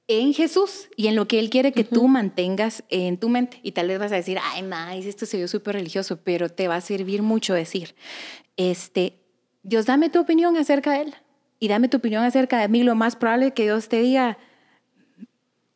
en 0.07 0.35
Jesús 0.35 0.89
y 0.97 1.07
en 1.07 1.17
lo 1.17 1.27
que 1.27 1.39
Él 1.39 1.51
quiere 1.51 1.73
que 1.73 1.85
tú 1.85 2.09
mantengas 2.09 2.85
en 2.91 3.19
tu 3.19 3.29
mente. 3.29 3.61
Y 3.63 3.73
tal 3.73 3.89
vez 3.89 3.99
vas 3.99 4.13
a 4.13 4.17
decir, 4.17 4.39
ay, 4.43 4.63
más, 4.63 4.97
esto 4.97 5.27
se 5.27 5.37
vio 5.37 5.49
súper 5.49 5.75
religioso, 5.77 6.19
pero 6.23 6.49
te 6.49 6.69
va 6.69 6.77
a 6.77 6.81
servir 6.81 7.23
mucho 7.23 7.55
decir, 7.55 7.95
este, 8.57 9.19
Dios, 9.63 9.87
dame 9.87 10.11
tu 10.11 10.21
opinión 10.21 10.57
acerca 10.57 10.93
de 10.93 11.03
Él 11.03 11.15
y 11.59 11.69
dame 11.69 11.89
tu 11.89 11.97
opinión 11.97 12.23
acerca 12.25 12.59
de 12.59 12.69
mí. 12.69 12.83
Lo 12.83 12.95
más 12.95 13.17
probable 13.17 13.47
es 13.47 13.53
que 13.55 13.63
Dios 13.65 13.89
te 13.89 14.01
diga, 14.01 14.37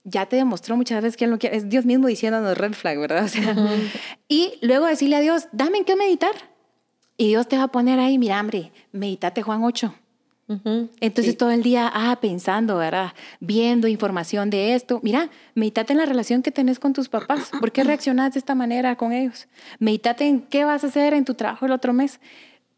ya 0.09 0.27
te 0.27 0.37
demostró 0.37 0.77
muchas 0.77 1.03
veces 1.03 1.17
que 1.17 1.25
Él 1.25 1.31
no 1.31 1.39
quiere. 1.39 1.57
Es 1.57 1.69
Dios 1.69 1.85
mismo 1.85 2.07
diciéndonos 2.07 2.57
red 2.57 2.73
flag, 2.73 2.99
¿verdad? 2.99 3.29
Y 4.29 4.55
luego 4.61 4.87
decirle 4.87 5.17
a 5.17 5.21
Dios, 5.21 5.49
dame 5.53 5.79
en 5.79 5.85
qué 5.85 5.97
meditar. 5.97 6.33
Y 7.17 7.29
Dios 7.29 7.49
te 7.49 7.57
va 7.57 7.65
a 7.65 7.69
poner 7.69 7.99
ahí, 7.99 8.19
mira, 8.19 8.41
hombre, 8.41 8.73
meditate 8.93 9.43
Juan 9.43 9.65
8 9.65 9.95
entonces 11.01 11.37
todo 11.37 11.51
el 11.51 11.63
día, 11.63 11.91
ah, 11.93 12.17
pensando, 12.21 12.79
¿verdad? 12.79 13.13
Viendo 13.39 13.87
información 13.87 14.49
de 14.49 14.75
esto. 14.75 14.99
Mira, 15.03 15.29
meditate 15.55 15.93
en 15.93 15.99
la 15.99 16.07
relación 16.07 16.43
que 16.43 16.51
tenés 16.51 16.79
con 16.79 16.95
tus 16.95 17.09
papás. 17.09 17.51
¿Por 17.61 17.71
qué 17.71 17.85
reaccionas 17.85 18.33
de 18.33 18.39
esta 18.39 18.55
manera 18.55 18.97
con 18.97 19.13
ellos? 19.13 19.47
Meditate 19.79 20.27
en 20.27 20.41
qué 20.41 20.65
vas 20.65 20.85
a 20.85 20.87
hacer 20.87 21.13
en 21.13 21.27
tu 21.27 21.35
trabajo 21.35 21.67
el 21.67 21.73
otro 21.73 21.93
mes. 21.93 22.19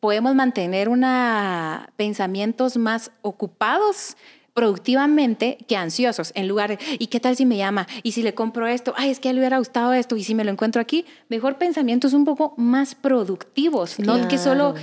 Podemos 0.00 0.34
mantener 0.34 0.88
una, 0.88 1.90
pensamientos 1.96 2.76
más 2.76 3.12
ocupados 3.22 4.16
productivamente 4.54 5.58
que 5.68 5.76
ansiosos, 5.76 6.32
en 6.34 6.48
lugar 6.48 6.70
de, 6.70 6.78
¿y 6.98 7.06
qué 7.08 7.20
tal 7.20 7.36
si 7.36 7.46
me 7.46 7.56
llama? 7.56 7.86
¿Y 8.02 8.12
si 8.12 8.22
le 8.22 8.34
compro 8.34 8.66
esto? 8.66 8.94
Ay, 8.96 9.10
es 9.10 9.20
que 9.20 9.28
a 9.28 9.30
él 9.30 9.36
le 9.36 9.42
hubiera 9.42 9.58
gustado 9.58 9.92
esto, 9.92 10.16
¿y 10.16 10.24
si 10.24 10.34
me 10.34 10.44
lo 10.44 10.50
encuentro 10.50 10.80
aquí? 10.80 11.04
Mejor 11.28 11.58
pensamientos 11.58 12.12
un 12.12 12.24
poco 12.24 12.54
más 12.56 12.94
productivos, 12.94 13.98
no 13.98 14.28
que 14.28 14.38
solo 14.38 14.74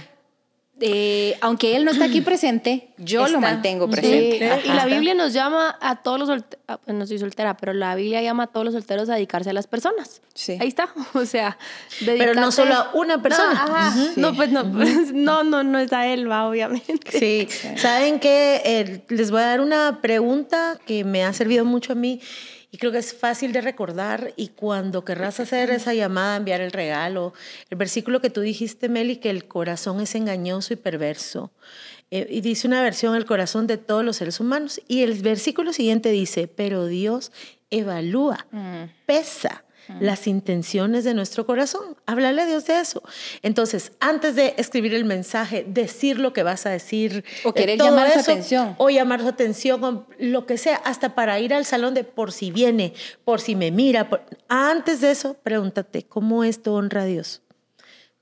eh, 0.79 1.35
aunque 1.41 1.75
él 1.75 1.85
no 1.85 1.91
está 1.91 2.05
aquí 2.05 2.21
presente, 2.21 2.89
yo 2.97 3.27
lo 3.27 3.39
mantengo 3.39 3.89
presente. 3.89 4.61
y 4.63 4.67
la 4.67 4.85
Biblia 4.85 5.15
nos 5.15 5.33
llama 5.33 5.75
a 5.81 6.03
todos 6.03 6.19
los 6.19 6.27
solteros, 6.27 6.63
ah, 6.67 6.77
pues 6.77 6.95
no 6.95 7.07
soy 7.07 7.17
soltera, 7.17 7.57
pero 7.57 7.73
la 7.73 7.95
Biblia 7.95 8.21
llama 8.21 8.43
a 8.43 8.47
todos 8.47 8.65
los 8.65 8.73
solteros 8.75 9.09
a 9.09 9.15
dedicarse 9.15 9.49
a 9.49 9.53
las 9.53 9.65
personas. 9.65 10.21
Sí. 10.35 10.57
Ahí 10.59 10.67
está, 10.67 10.89
o 11.13 11.25
sea, 11.25 11.57
Pero 12.05 12.35
no 12.35 12.51
solo 12.51 12.75
a 12.75 12.91
una 12.93 13.21
persona. 13.21 13.93
No, 14.17 14.35
pues 14.35 14.51
no, 14.51 14.63
no, 14.63 15.43
no, 15.43 15.63
no 15.63 15.79
es 15.79 15.91
a 15.93 16.07
él, 16.07 16.29
va, 16.29 16.47
obviamente. 16.47 17.17
Sí, 17.17 17.47
saben 17.77 18.19
que 18.19 18.61
eh, 18.63 19.01
les 19.09 19.31
voy 19.31 19.41
a 19.41 19.47
dar 19.47 19.61
una 19.61 19.99
pregunta 20.01 20.79
que 20.85 21.03
me 21.03 21.23
ha 21.23 21.33
servido 21.33 21.65
mucho 21.65 21.93
a 21.93 21.95
mí 21.95 22.19
y 22.77 22.79
creo 22.79 22.91
que 22.91 22.99
es 22.99 23.15
fácil 23.15 23.53
de 23.53 23.61
recordar 23.61 24.33
y 24.35 24.49
cuando 24.49 25.03
querrás 25.03 25.39
hacer 25.39 25.71
esa 25.71 25.95
llamada, 25.95 26.35
enviar 26.35 26.61
el 26.61 26.69
regalo, 26.69 27.33
el 27.71 27.77
versículo 27.79 28.21
que 28.21 28.29
tú 28.29 28.41
dijiste, 28.41 28.87
Meli, 28.87 29.15
que 29.15 29.31
el 29.31 29.47
corazón 29.47 29.99
es 29.99 30.13
engañoso 30.13 30.75
y 30.75 30.75
perverso. 30.75 31.49
Eh, 32.11 32.27
y 32.29 32.41
dice 32.41 32.67
una 32.67 32.83
versión, 32.83 33.15
el 33.15 33.25
corazón 33.25 33.65
de 33.65 33.79
todos 33.79 34.05
los 34.05 34.17
seres 34.17 34.39
humanos. 34.39 34.79
Y 34.87 35.01
el 35.01 35.19
versículo 35.23 35.73
siguiente 35.73 36.11
dice, 36.11 36.47
pero 36.47 36.85
Dios 36.85 37.31
evalúa, 37.71 38.45
mm. 38.51 38.83
pesa 39.07 39.63
las 39.99 40.27
intenciones 40.27 41.03
de 41.03 41.13
nuestro 41.13 41.45
corazón. 41.45 41.95
Háblale 42.05 42.41
a 42.41 42.45
Dios 42.45 42.65
de 42.65 42.79
eso. 42.79 43.01
Entonces, 43.41 43.91
antes 43.99 44.35
de 44.35 44.53
escribir 44.57 44.93
el 44.93 45.05
mensaje, 45.05 45.65
decir 45.67 46.19
lo 46.19 46.33
que 46.33 46.43
vas 46.43 46.65
a 46.65 46.69
decir. 46.69 47.23
O 47.43 47.53
querer 47.53 47.79
llamar 47.79 48.11
su 48.11 48.19
atención. 48.19 48.75
O 48.77 48.89
llamar 48.89 49.21
su 49.21 49.27
atención, 49.27 50.05
lo 50.19 50.45
que 50.45 50.57
sea, 50.57 50.77
hasta 50.77 51.15
para 51.15 51.39
ir 51.39 51.53
al 51.53 51.65
salón 51.65 51.93
de 51.93 52.03
por 52.03 52.31
si 52.31 52.51
viene, 52.51 52.93
por 53.23 53.41
si 53.41 53.55
me 53.55 53.71
mira. 53.71 54.09
Antes 54.47 55.01
de 55.01 55.11
eso, 55.11 55.35
pregúntate, 55.35 56.03
¿cómo 56.03 56.43
esto 56.43 56.73
honra 56.73 57.03
a 57.03 57.05
Dios? 57.05 57.41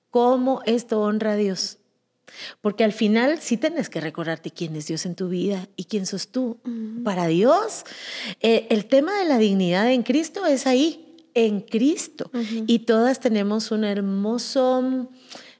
¿Cómo 0.09 0.61
esto 0.65 1.01
honra 1.01 1.33
a 1.33 1.35
Dios? 1.35 1.79
Porque 2.61 2.83
al 2.83 2.93
final 2.93 3.39
sí 3.39 3.57
tienes 3.57 3.89
que 3.89 4.01
recordarte 4.01 4.51
quién 4.51 4.75
es 4.75 4.87
Dios 4.87 5.05
en 5.05 5.15
tu 5.15 5.29
vida 5.29 5.67
y 5.75 5.85
quién 5.85 6.05
sos 6.05 6.27
tú. 6.29 6.57
Para 7.03 7.27
Dios, 7.27 7.85
eh, 8.41 8.67
el 8.69 8.85
tema 8.85 9.17
de 9.19 9.25
la 9.25 9.37
dignidad 9.37 9.91
en 9.91 10.03
Cristo 10.03 10.45
es 10.45 10.67
ahí 10.67 11.04
en 11.35 11.59
Cristo. 11.61 12.31
Y 12.65 12.79
todas 12.79 13.19
tenemos 13.19 13.69
un 13.69 13.83
hermoso, 13.83 15.09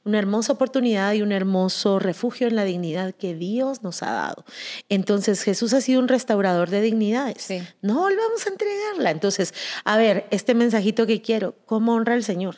una 0.04 0.18
hermosa 0.18 0.54
oportunidad 0.54 1.14
y 1.14 1.22
un 1.22 1.32
hermoso 1.32 2.00
refugio 2.00 2.48
en 2.48 2.56
la 2.56 2.64
dignidad 2.64 3.14
que 3.14 3.36
Dios 3.36 3.84
nos 3.84 4.02
ha 4.02 4.12
dado. 4.12 4.46
Entonces 4.90 5.44
Jesús 5.44 5.74
ha 5.74 5.82
sido 5.82 6.00
un 6.00 6.08
restaurador 6.08 6.70
de 6.70 6.82
dignidades. 6.82 7.48
No 7.82 7.96
volvamos 7.96 8.48
a 8.48 8.50
entregarla. 8.50 9.12
Entonces, 9.12 9.54
a 9.84 9.98
ver, 9.98 10.26
este 10.32 10.56
mensajito 10.56 11.06
que 11.06 11.22
quiero, 11.22 11.56
¿cómo 11.66 11.94
honra 11.94 12.16
al 12.16 12.24
Señor? 12.24 12.56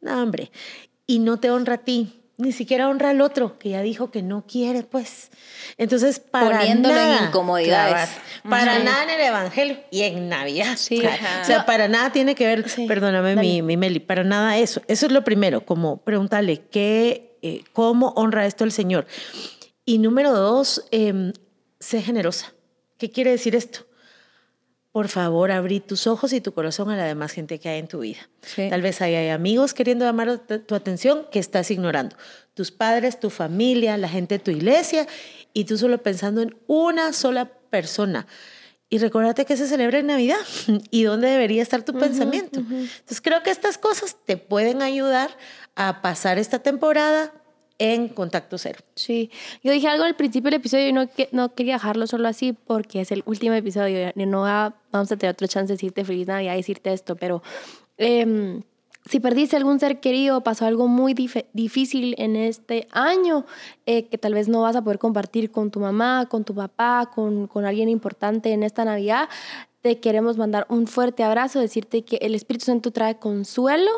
No, 0.00 0.22
hombre. 0.22 0.50
Y 1.06 1.18
no 1.18 1.40
te 1.40 1.50
honra 1.50 1.74
a 1.74 1.78
ti, 1.84 2.19
ni 2.40 2.52
siquiera 2.52 2.88
honra 2.88 3.10
al 3.10 3.20
otro, 3.20 3.58
que 3.58 3.70
ya 3.70 3.82
dijo 3.82 4.10
que 4.10 4.22
no 4.22 4.44
quiere, 4.46 4.82
pues. 4.82 5.30
Entonces, 5.76 6.18
para 6.18 6.58
Poniéndolo 6.58 6.94
nada, 6.94 7.18
en 7.18 7.24
incomodidades. 7.26 8.10
para 8.48 8.78
nada 8.78 9.04
en 9.04 9.10
el 9.10 9.20
Evangelio 9.20 9.78
y 9.90 10.02
en 10.02 10.28
Navidad. 10.28 10.76
Sí, 10.76 11.00
o 11.00 11.44
sea, 11.44 11.66
para 11.66 11.88
nada 11.88 12.10
tiene 12.12 12.34
que 12.34 12.46
ver, 12.46 12.64
perdóname 12.88 13.36
mi, 13.36 13.62
mi, 13.62 13.76
Meli, 13.76 14.00
para 14.00 14.24
nada 14.24 14.58
eso. 14.58 14.82
Eso 14.88 15.06
es 15.06 15.12
lo 15.12 15.22
primero, 15.22 15.64
como 15.64 15.98
preguntarle, 15.98 16.62
¿qué, 16.70 17.38
eh, 17.42 17.62
¿cómo 17.72 18.08
honra 18.16 18.46
esto 18.46 18.64
el 18.64 18.72
Señor? 18.72 19.06
Y 19.84 19.98
número 19.98 20.32
dos, 20.32 20.86
eh, 20.90 21.32
sé 21.78 22.02
generosa. 22.02 22.52
¿Qué 22.98 23.10
quiere 23.10 23.30
decir 23.30 23.54
esto? 23.54 23.86
Por 24.92 25.08
favor, 25.08 25.52
abrí 25.52 25.78
tus 25.78 26.08
ojos 26.08 26.32
y 26.32 26.40
tu 26.40 26.52
corazón 26.52 26.90
a 26.90 26.96
la 26.96 27.04
demás 27.04 27.30
gente 27.30 27.60
que 27.60 27.68
hay 27.68 27.78
en 27.78 27.86
tu 27.86 28.00
vida. 28.00 28.28
Tal 28.56 28.82
vez 28.82 29.00
hay 29.00 29.28
amigos 29.28 29.72
queriendo 29.72 30.04
llamar 30.04 30.38
tu 30.38 30.74
atención 30.74 31.26
que 31.30 31.38
estás 31.38 31.70
ignorando. 31.70 32.16
Tus 32.54 32.72
padres, 32.72 33.20
tu 33.20 33.30
familia, 33.30 33.96
la 33.96 34.08
gente 34.08 34.38
de 34.38 34.44
tu 34.44 34.50
iglesia 34.50 35.06
y 35.52 35.64
tú 35.64 35.78
solo 35.78 36.02
pensando 36.02 36.42
en 36.42 36.56
una 36.66 37.12
sola 37.12 37.52
persona. 37.70 38.26
Y 38.88 38.98
recordate 38.98 39.44
que 39.44 39.56
se 39.56 39.68
celebra 39.68 40.00
en 40.00 40.08
Navidad 40.08 40.40
y 40.90 41.04
dónde 41.04 41.28
debería 41.28 41.62
estar 41.62 41.84
tu 41.84 41.92
pensamiento. 41.92 42.58
Entonces 42.58 43.20
creo 43.20 43.44
que 43.44 43.50
estas 43.50 43.78
cosas 43.78 44.16
te 44.24 44.36
pueden 44.36 44.82
ayudar 44.82 45.30
a 45.76 46.02
pasar 46.02 46.38
esta 46.38 46.58
temporada 46.58 47.32
en 47.80 48.08
contacto 48.08 48.58
cero. 48.58 48.78
Sí, 48.94 49.30
yo 49.64 49.72
dije 49.72 49.88
algo 49.88 50.04
al 50.04 50.14
principio 50.14 50.50
del 50.50 50.60
episodio 50.60 50.88
y 50.88 50.92
no, 50.92 51.08
no 51.32 51.54
quería 51.54 51.74
dejarlo 51.74 52.06
solo 52.06 52.28
así 52.28 52.52
porque 52.52 53.00
es 53.00 53.10
el 53.10 53.22
último 53.24 53.54
episodio 53.54 54.12
y 54.14 54.26
no 54.26 54.42
vamos 54.42 55.10
a 55.10 55.16
tener 55.16 55.32
otra 55.32 55.48
chance 55.48 55.68
de 55.68 55.74
decirte 55.74 56.04
feliz 56.04 56.28
Navidad 56.28 56.52
y 56.52 56.56
decirte 56.58 56.92
esto, 56.92 57.16
pero 57.16 57.42
em, 57.96 58.62
si 59.08 59.18
perdiste 59.18 59.56
algún 59.56 59.80
ser 59.80 59.98
querido, 59.98 60.42
pasó 60.42 60.66
algo 60.66 60.88
muy 60.88 61.14
difícil 61.14 62.14
en 62.18 62.36
este 62.36 62.86
año 62.92 63.46
eh, 63.86 64.08
que 64.08 64.18
tal 64.18 64.34
vez 64.34 64.46
no 64.46 64.60
vas 64.60 64.76
a 64.76 64.84
poder 64.84 64.98
compartir 64.98 65.50
con 65.50 65.70
tu 65.70 65.80
mamá, 65.80 66.26
con 66.28 66.44
tu 66.44 66.54
papá, 66.54 67.10
con, 67.14 67.46
con 67.46 67.64
alguien 67.64 67.88
importante 67.88 68.52
en 68.52 68.62
esta 68.62 68.84
Navidad, 68.84 69.30
te 69.80 70.00
queremos 70.00 70.36
mandar 70.36 70.66
un 70.68 70.86
fuerte 70.86 71.22
abrazo, 71.22 71.60
decirte 71.60 72.02
que 72.02 72.16
el 72.16 72.34
Espíritu 72.34 72.66
Santo 72.66 72.90
trae 72.90 73.18
consuelo 73.18 73.90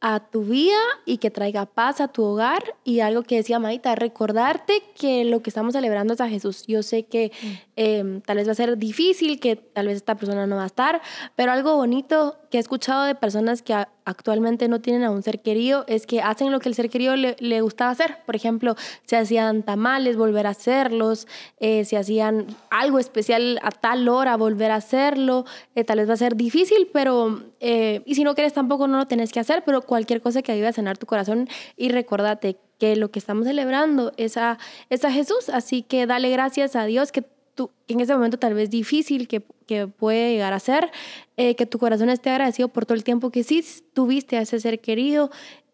a 0.00 0.20
tu 0.20 0.44
vida 0.44 0.78
y 1.04 1.18
que 1.18 1.30
traiga 1.30 1.66
paz 1.66 2.00
a 2.00 2.08
tu 2.08 2.24
hogar. 2.24 2.74
Y 2.84 3.00
algo 3.00 3.22
que 3.22 3.36
decía 3.36 3.58
Maita, 3.58 3.94
recordarte 3.94 4.82
que 4.98 5.24
lo 5.24 5.42
que 5.42 5.50
estamos 5.50 5.74
celebrando 5.74 6.14
es 6.14 6.20
a 6.20 6.28
Jesús. 6.28 6.64
Yo 6.66 6.82
sé 6.82 7.04
que 7.04 7.32
mm. 7.42 7.46
em, 7.76 8.20
tal 8.22 8.38
vez 8.38 8.48
va 8.48 8.52
a 8.52 8.54
ser 8.54 8.78
difícil, 8.78 9.38
que 9.40 9.56
tal 9.56 9.86
vez 9.86 9.96
esta 9.96 10.14
persona 10.14 10.46
no 10.46 10.56
va 10.56 10.64
a 10.64 10.66
estar, 10.66 11.02
pero 11.36 11.52
algo 11.52 11.76
bonito 11.76 12.38
que 12.50 12.56
he 12.56 12.60
escuchado 12.60 13.04
de 13.04 13.14
personas 13.14 13.62
que 13.62 13.74
actualmente 14.10 14.68
no 14.68 14.80
tienen 14.80 15.04
a 15.04 15.10
un 15.10 15.22
ser 15.22 15.40
querido 15.40 15.84
es 15.86 16.06
que 16.06 16.20
hacen 16.20 16.52
lo 16.52 16.60
que 16.60 16.68
el 16.68 16.74
ser 16.74 16.90
querido 16.90 17.16
le, 17.16 17.60
gustaba 17.60 17.90
hacer. 17.90 18.18
Por 18.26 18.36
ejemplo, 18.36 18.76
se 19.04 19.16
hacían 19.16 19.62
tamales, 19.62 20.16
volver 20.16 20.46
a 20.46 20.50
hacerlos, 20.50 21.26
eh, 21.58 21.84
se 21.84 21.96
hacían 21.96 22.46
algo 22.70 22.98
especial 22.98 23.58
a 23.62 23.70
tal 23.70 24.08
hora, 24.08 24.36
volver 24.36 24.70
a 24.70 24.76
hacerlo. 24.76 25.44
Eh, 25.74 25.84
tal 25.84 25.98
vez 25.98 26.08
va 26.08 26.14
a 26.14 26.18
ser 26.18 26.36
difícil, 26.36 26.88
pero, 26.92 27.42
eh, 27.60 28.02
y 28.04 28.14
si 28.14 28.24
no 28.24 28.34
quieres 28.34 28.52
tampoco 28.52 28.86
no 28.86 28.98
lo 28.98 29.06
tenés 29.06 29.32
que 29.32 29.40
hacer, 29.40 29.62
pero 29.64 29.82
cualquier 29.82 30.20
cosa 30.20 30.42
que 30.42 30.52
ayude 30.52 30.68
a 30.68 30.72
sanar 30.72 30.98
tu 30.98 31.06
corazón 31.06 31.48
y 31.76 31.88
recordate 31.88 32.56
que 32.78 32.96
lo 32.96 33.10
que 33.10 33.18
estamos 33.18 33.46
celebrando 33.46 34.12
es 34.16 34.36
a, 34.36 34.58
es 34.88 35.04
a 35.04 35.12
Jesús, 35.12 35.48
así 35.50 35.82
que 35.82 36.06
dale 36.06 36.30
gracias 36.30 36.76
a 36.76 36.84
Dios 36.84 37.12
que 37.12 37.24
tú, 37.54 37.70
en 37.88 38.00
ese 38.00 38.14
momento 38.14 38.38
tal 38.38 38.54
vez 38.54 38.70
difícil 38.70 39.28
que, 39.28 39.42
que 39.66 39.86
puede 39.86 40.32
llegar 40.32 40.52
a 40.52 40.60
ser, 40.60 40.90
eh, 41.36 41.54
que 41.54 41.66
tu 41.66 41.78
corazón 41.78 42.10
esté 42.10 42.30
agradecido 42.30 42.68
por 42.68 42.86
todo 42.86 42.94
el 42.94 43.04
tiempo 43.04 43.30
que 43.30 43.44
sí 43.44 43.64
tuviste 43.92 44.36
a 44.36 44.42
ese 44.42 44.60
ser 44.60 44.80
querido 44.80 45.30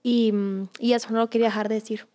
Y, 0.08 0.32
y, 0.78 0.92
eso 0.92 1.08
no 1.10 1.18
lo 1.18 1.30
quería 1.30 1.48
dejar 1.48 1.68
de 1.68 1.74
decir. 1.74 2.06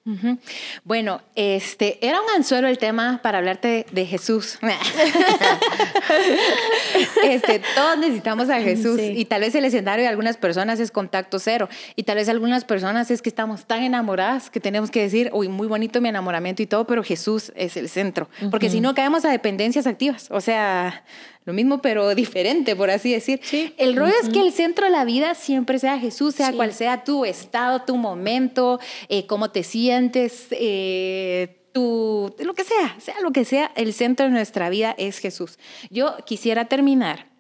Bueno, 0.86 1.20
este 1.36 2.00
era 2.08 2.22
un 2.22 2.30
anzuelo 2.34 2.70
el 2.70 2.78
tema 2.78 3.20
para 3.22 3.40
hablarte 3.40 3.86
de, 3.92 4.06
Jesús. 4.06 4.60
este, 7.26 7.62
todos 7.76 7.98
necesitamos 7.98 8.50
a 8.50 8.62
Jesús 8.62 8.98
y 9.02 9.26
tal 9.26 9.42
vez 9.42 9.56
el 9.56 9.66
escenario 9.66 10.04
de 10.04 10.08
algunas 10.08 10.38
personas 10.38 10.80
es 10.80 10.90
contacto 10.90 11.38
cero 11.38 11.68
y 11.98 12.04
tal 12.04 12.16
vez 12.16 12.30
algunas 12.30 12.64
personas 12.64 13.12
es 13.12 13.22
que 13.22 13.28
estamos 13.28 13.66
tan 13.66 13.84
enamoradas 13.84 14.50
que 14.50 14.62
tenemos 14.62 14.90
que 14.90 15.02
decir, 15.02 15.30
uy, 15.34 15.50
muy 15.50 15.68
bonito 15.68 16.00
mi 16.00 16.08
enamoramiento 16.08 16.64
y 16.64 16.68
todo, 16.68 16.88
pero 16.88 17.04
Jesús 17.04 17.52
es 17.58 17.76
el 17.76 17.90
centro, 17.90 18.30
porque 18.52 18.70
si 18.70 18.80
no 18.80 18.96
caemos 18.96 19.26
a 19.26 19.32
dependencias 19.32 19.86
activas. 19.86 20.30
O 20.32 20.40
sea, 20.40 21.04
lo 21.46 21.54
mismo 21.54 21.82
pero 21.82 22.14
diferente, 22.16 22.76
por 22.76 22.90
así 22.90 23.12
decir. 23.12 23.42
El 23.78 23.96
rollo 23.96 24.14
es 24.22 24.30
que 24.30 24.42
el 24.42 24.52
centro 24.52 24.86
de 24.86 24.92
la 24.92 25.06
vida 25.06 25.36
siempre 25.36 25.80
sea 25.80 26.00
Jesús, 26.00 26.36
sea 26.36 26.54
cual 26.54 26.74
sea 26.74 27.04
tu 27.04 27.26
estado, 27.26 27.84
tu 27.84 27.98
momento, 27.98 28.80
eh, 29.10 29.26
cómo 29.26 29.52
te 29.52 29.64
sientes, 29.64 30.48
eh, 30.52 31.58
tu, 31.72 32.36
lo 32.40 32.54
que 32.54 32.64
sea, 32.64 32.96
sea 33.00 33.16
lo 33.22 33.32
que 33.32 33.46
sea, 33.46 33.72
el 33.76 33.94
centro 33.94 34.26
de 34.26 34.32
nuestra 34.32 34.70
vida 34.70 34.94
es 34.98 35.20
Jesús. 35.20 35.58
Yo 35.90 36.18
quisiera 36.26 36.66
terminar 36.66 37.32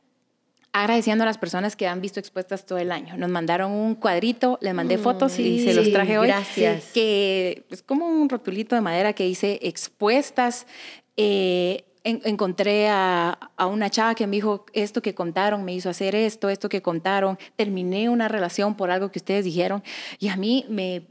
agradeciendo 0.73 1.23
a 1.23 1.25
las 1.25 1.37
personas 1.37 1.75
que 1.75 1.87
han 1.87 2.01
visto 2.01 2.19
expuestas 2.19 2.65
todo 2.65 2.79
el 2.79 2.91
año. 2.91 3.17
Nos 3.17 3.29
mandaron 3.29 3.71
un 3.71 3.95
cuadrito, 3.95 4.57
les 4.61 4.73
mandé 4.73 4.97
mm, 4.97 5.01
fotos 5.01 5.37
y 5.37 5.63
se 5.63 5.73
los 5.73 5.91
traje 5.91 6.17
hoy. 6.17 6.27
Gracias. 6.27 6.91
Que 6.93 7.65
es 7.69 7.83
como 7.83 8.07
un 8.07 8.29
rotulito 8.29 8.75
de 8.75 8.81
madera 8.81 9.13
que 9.13 9.25
dice 9.25 9.59
expuestas. 9.61 10.65
Eh, 11.17 11.83
encontré 12.03 12.89
a, 12.89 13.37
una 13.59 13.89
chava 13.89 14.15
que 14.15 14.25
me 14.25 14.37
dijo, 14.37 14.65
esto 14.73 15.01
que 15.01 15.13
contaron 15.13 15.63
me 15.63 15.73
hizo 15.73 15.89
hacer 15.89 16.15
esto, 16.15 16.49
esto 16.49 16.67
que 16.67 16.81
contaron, 16.81 17.37
terminé 17.55 18.09
una 18.09 18.27
relación 18.27 18.75
por 18.75 18.89
algo 18.89 19.11
que 19.11 19.19
ustedes 19.19 19.45
dijeron 19.45 19.83
y 20.19 20.29
a 20.29 20.35
mí 20.35 20.65
me, 20.67 21.03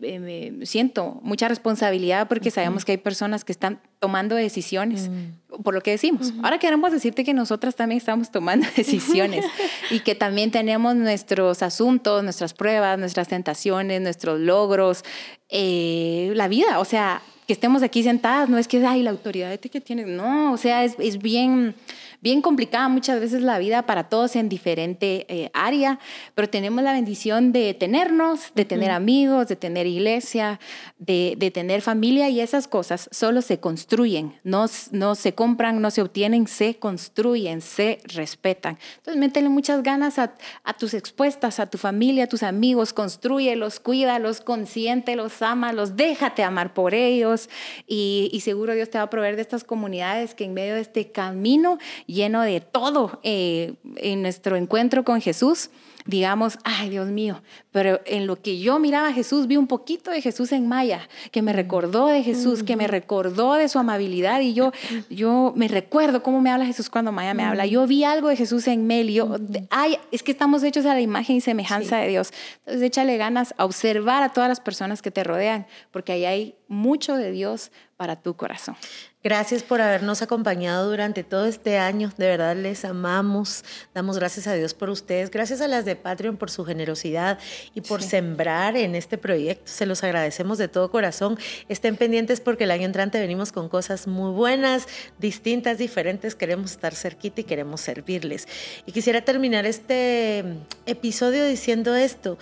siento 0.67 1.21
mucha 1.23 1.49
responsabilidad 1.49 2.27
porque 2.29 2.51
sabemos 2.51 2.85
que 2.85 2.93
hay 2.93 2.99
personas 2.99 3.45
que 3.45 3.53
están 3.53 3.81
tomando 4.01 4.35
decisiones 4.35 5.11
mm. 5.11 5.63
por 5.63 5.75
lo 5.75 5.81
que 5.81 5.93
decimos. 5.93 6.33
Ahora 6.43 6.59
queremos 6.59 6.91
decirte 6.91 7.23
que 7.23 7.35
nosotras 7.35 7.77
también 7.77 7.99
estamos 7.99 8.31
tomando 8.31 8.67
decisiones 8.77 9.45
y 9.91 10.01
que 10.01 10.15
también 10.15 10.51
tenemos 10.51 10.97
nuestros 10.97 11.63
asuntos, 11.63 12.25
nuestras 12.25 12.55
pruebas, 12.55 12.99
nuestras 12.99 13.29
tentaciones, 13.29 14.01
nuestros 14.01 14.41
logros, 14.41 15.05
eh, 15.49 16.33
la 16.35 16.49
vida, 16.49 16.81
o 16.81 16.85
sea, 16.85 17.23
que 17.51 17.55
estemos 17.55 17.83
aquí 17.83 18.05
sentadas, 18.05 18.49
no 18.49 18.59
es 18.59 18.69
que, 18.69 18.87
ay, 18.87 19.03
la 19.03 19.11
autoridad 19.11 19.59
que 19.59 19.81
tienes, 19.81 20.07
no, 20.07 20.53
o 20.53 20.57
sea, 20.57 20.85
es, 20.85 20.95
es 21.01 21.19
bien 21.19 21.75
bien 22.21 22.43
complicada 22.43 22.89
muchas 22.89 23.21
veces 23.21 23.43
la 23.43 23.59
vida 23.59 23.87
para 23.87 24.09
todos 24.09 24.37
en 24.37 24.49
diferente 24.49 25.27
eh, 25.29 25.51
área, 25.55 25.99
pero 26.35 26.49
tenemos 26.49 26.85
la 26.85 26.93
bendición 26.93 27.53
de 27.53 27.75
tenernos, 27.75 28.53
de 28.55 28.65
tener 28.65 28.91
amigos, 28.91 29.49
de 29.49 29.57
tener 29.57 29.87
iglesia, 29.87 30.61
de, 30.99 31.35
de, 31.39 31.51
tener 31.51 31.83
familia 31.83 32.29
y 32.29 32.41
esas 32.41 32.69
cosas 32.69 33.09
solo 33.11 33.43
se 33.43 33.59
construyen, 33.59 34.39
no, 34.45 34.67
no 34.93 35.15
se 35.15 35.35
compran, 35.35 35.81
no 35.81 35.91
se 35.91 36.03
obtienen, 36.03 36.47
se 36.47 36.77
construyen, 36.77 37.61
se 37.61 37.99
respetan. 38.05 38.79
Entonces, 38.99 39.19
métele 39.19 39.49
muchas 39.49 39.83
ganas 39.83 40.19
a, 40.19 40.35
a 40.65 40.75
tus 40.75 40.95
expuestas, 40.95 41.59
a 41.59 41.67
tu 41.67 41.79
familia, 41.79 42.25
a 42.25 42.29
tus 42.29 42.43
amigos, 42.43 42.93
construyelos, 42.93 43.81
cuídalos, 43.81 44.41
consiéntelos, 44.41 45.43
ámalos, 45.43 45.97
déjate 45.97 46.43
amar 46.43 46.75
por 46.75 46.95
ellos 46.95 47.49
y, 47.87 48.29
y 48.33 48.41
seguro 48.41 48.75
Dios 48.75 48.91
te 48.91 48.99
va 48.99 49.05
a 49.05 49.11
proveer 49.11 49.37
de 49.37 49.43
estas 49.43 49.65
comunidades 49.65 50.35
que 50.35 50.45
en 50.45 50.55
medio 50.55 50.75
de 50.75 50.83
este 50.83 51.11
camino 51.11 51.79
lleno 52.13 52.43
de 52.43 52.61
todo 52.61 53.21
eh, 53.23 53.75
en 53.97 54.23
nuestro 54.23 54.57
encuentro 54.57 55.05
con 55.05 55.21
Jesús, 55.21 55.71
digamos, 56.07 56.59
ay 56.65 56.91
Dios 56.91 57.09
mío, 57.09 57.43
pero 57.71 58.01
en 58.07 58.27
lo 58.27 58.37
que 58.37 58.59
yo 58.59 58.79
miraba 58.79 59.09
a 59.09 59.13
Jesús 59.13 59.47
vi 59.47 59.57
un 59.57 59.67
poquito 59.67 60.11
de 60.11 60.21
Jesús 60.21 60.53
en 60.53 60.67
Maya, 60.67 61.09
que 61.31 61.43
me 61.43 61.53
recordó 61.53 62.07
de 62.07 62.23
Jesús, 62.23 62.63
que 62.63 62.77
me 62.77 62.87
recordó 62.87 63.55
de 63.55 63.69
su 63.69 63.79
amabilidad 63.79 64.41
y 64.41 64.55
yo, 64.55 64.73
yo 65.09 65.53
me 65.57 65.69
recuerdo 65.69 66.23
cómo 66.23 66.41
me 66.41 66.51
habla 66.51 66.67
Jesús 66.67 66.91
cuando 66.91 67.13
Maya 67.13 67.35
me 67.35 67.45
habla. 67.45 67.67
Yo 67.67 67.87
vi 67.87 68.05
algo 68.05 68.29
de 68.29 68.37
Jesús 68.37 68.67
en 68.67 68.87
Mel 68.87 69.11
y 69.11 69.15
yo, 69.15 69.37
ay, 69.71 69.99
es 70.11 70.23
que 70.23 70.33
estamos 70.33 70.63
hechos 70.63 70.87
a 70.87 70.95
la 70.95 71.01
imagen 71.01 71.37
y 71.37 71.41
semejanza 71.41 71.99
de 71.99 72.09
Dios. 72.09 72.33
Entonces 72.61 72.83
échale 72.83 73.17
ganas 73.17 73.55
a 73.57 73.65
observar 73.65 74.23
a 74.23 74.31
todas 74.31 74.49
las 74.49 74.61
personas 74.61 75.03
que 75.03 75.11
te 75.11 75.23
rodean, 75.23 75.67
porque 75.91 76.13
ahí 76.13 76.25
hay 76.25 76.55
mucho 76.69 77.17
de 77.17 77.31
Dios 77.31 77.71
para 78.01 78.17
tu 78.17 78.35
corazón. 78.35 78.77
Gracias 79.23 79.63
por 79.63 79.83
habernos 79.83 80.23
acompañado 80.23 80.89
durante 80.89 81.23
todo 81.23 81.45
este 81.45 81.77
año. 81.77 82.11
De 82.17 82.27
verdad 82.27 82.57
les 82.57 82.87
amamos. 82.87 83.63
Damos 83.93 84.17
gracias 84.17 84.47
a 84.47 84.55
Dios 84.55 84.73
por 84.73 84.89
ustedes. 84.89 85.31
Gracias 85.31 85.61
a 85.61 85.69
las 85.69 85.85
de 85.85 85.97
Patreon 85.97 86.39
por 86.39 86.51
su 86.51 86.65
generosidad 86.65 87.39
y 87.75 87.83
por 87.83 88.03
sembrar 88.03 88.79
en 88.79 88.95
este 88.95 89.19
proyecto. 89.19 89.71
Se 89.71 89.85
los 89.85 90.03
agradecemos 90.03 90.57
de 90.57 90.69
todo 90.69 90.91
corazón. 90.91 91.39
Estén 91.69 91.99
pendientes 91.99 92.41
porque 92.41 92.65
el 92.65 92.71
año 92.71 92.87
entrante 92.87 93.21
venimos 93.21 93.53
con 93.53 93.69
cosas 93.69 94.07
muy 94.07 94.33
buenas, 94.33 94.89
distintas, 95.19 95.77
diferentes. 95.77 96.35
Queremos 96.35 96.71
estar 96.71 96.95
cerquita 96.95 97.43
y 97.43 97.45
queremos 97.45 97.83
servirles. 97.83 98.49
Y 98.87 98.93
quisiera 98.93 99.21
terminar 99.21 99.67
este 99.67 100.43
episodio 100.87 101.45
diciendo 101.45 101.95
esto. 101.97 102.39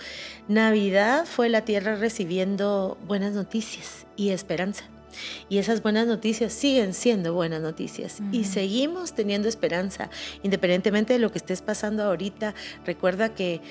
Navidad 0.47 1.25
fue 1.25 1.49
la 1.49 1.65
tierra 1.65 1.95
recibiendo 1.95 2.97
buenas 3.05 3.33
noticias 3.33 4.07
y 4.15 4.29
esperanza. 4.29 4.85
Y 5.49 5.57
esas 5.57 5.81
buenas 5.81 6.07
noticias 6.07 6.53
siguen 6.53 6.93
siendo 6.93 7.33
buenas 7.33 7.61
noticias. 7.61 8.19
Y 8.31 8.43
seguimos 8.45 9.13
teniendo 9.13 9.47
esperanza, 9.47 10.09
independientemente 10.43 11.13
de 11.13 11.19
lo 11.19 11.31
que 11.31 11.37
estés 11.37 11.61
pasando 11.61 12.03
ahorita. 12.03 12.53
Recuerda 12.85 13.33
que 13.33 13.61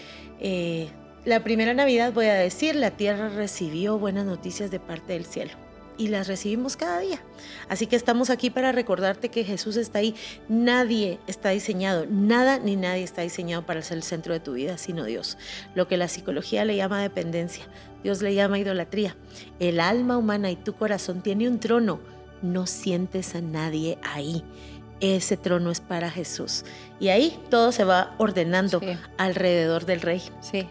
eh, 0.40 0.88
la 1.24 1.44
primera 1.44 1.74
Navidad, 1.74 2.12
voy 2.12 2.26
a 2.26 2.34
decir, 2.34 2.74
la 2.76 2.92
tierra 2.92 3.28
recibió 3.28 3.98
buenas 3.98 4.24
noticias 4.24 4.70
de 4.70 4.80
parte 4.80 5.12
del 5.12 5.26
cielo 5.26 5.67
y 5.98 6.08
las 6.08 6.28
recibimos 6.28 6.76
cada 6.76 7.00
día. 7.00 7.20
Así 7.68 7.86
que 7.86 7.96
estamos 7.96 8.30
aquí 8.30 8.48
para 8.48 8.72
recordarte 8.72 9.28
que 9.28 9.44
Jesús 9.44 9.76
está 9.76 9.98
ahí. 9.98 10.14
Nadie 10.48 11.18
está 11.26 11.50
diseñado, 11.50 12.06
nada 12.08 12.58
ni 12.58 12.76
nadie 12.76 13.02
está 13.02 13.22
diseñado 13.22 13.66
para 13.66 13.82
ser 13.82 13.98
el 13.98 14.02
centro 14.02 14.32
de 14.32 14.40
tu 14.40 14.54
vida, 14.54 14.78
sino 14.78 15.04
Dios. 15.04 15.36
Lo 15.74 15.88
que 15.88 15.96
la 15.96 16.08
psicología 16.08 16.64
le 16.64 16.76
llama 16.76 17.02
dependencia, 17.02 17.66
Dios 18.02 18.22
le 18.22 18.34
llama 18.34 18.58
idolatría. 18.58 19.16
El 19.58 19.80
alma 19.80 20.16
humana 20.16 20.50
y 20.50 20.56
tu 20.56 20.74
corazón 20.74 21.20
tiene 21.20 21.48
un 21.48 21.60
trono. 21.60 22.00
No 22.40 22.66
sientes 22.66 23.34
a 23.34 23.40
nadie 23.40 23.98
ahí. 24.02 24.44
Ese 25.00 25.36
trono 25.36 25.70
es 25.70 25.80
para 25.80 26.10
Jesús. 26.10 26.64
Y 27.00 27.08
ahí 27.08 27.38
todo 27.50 27.72
se 27.72 27.84
va 27.84 28.14
ordenando 28.18 28.80
alrededor 29.16 29.86
del 29.86 30.00
rey. 30.00 30.22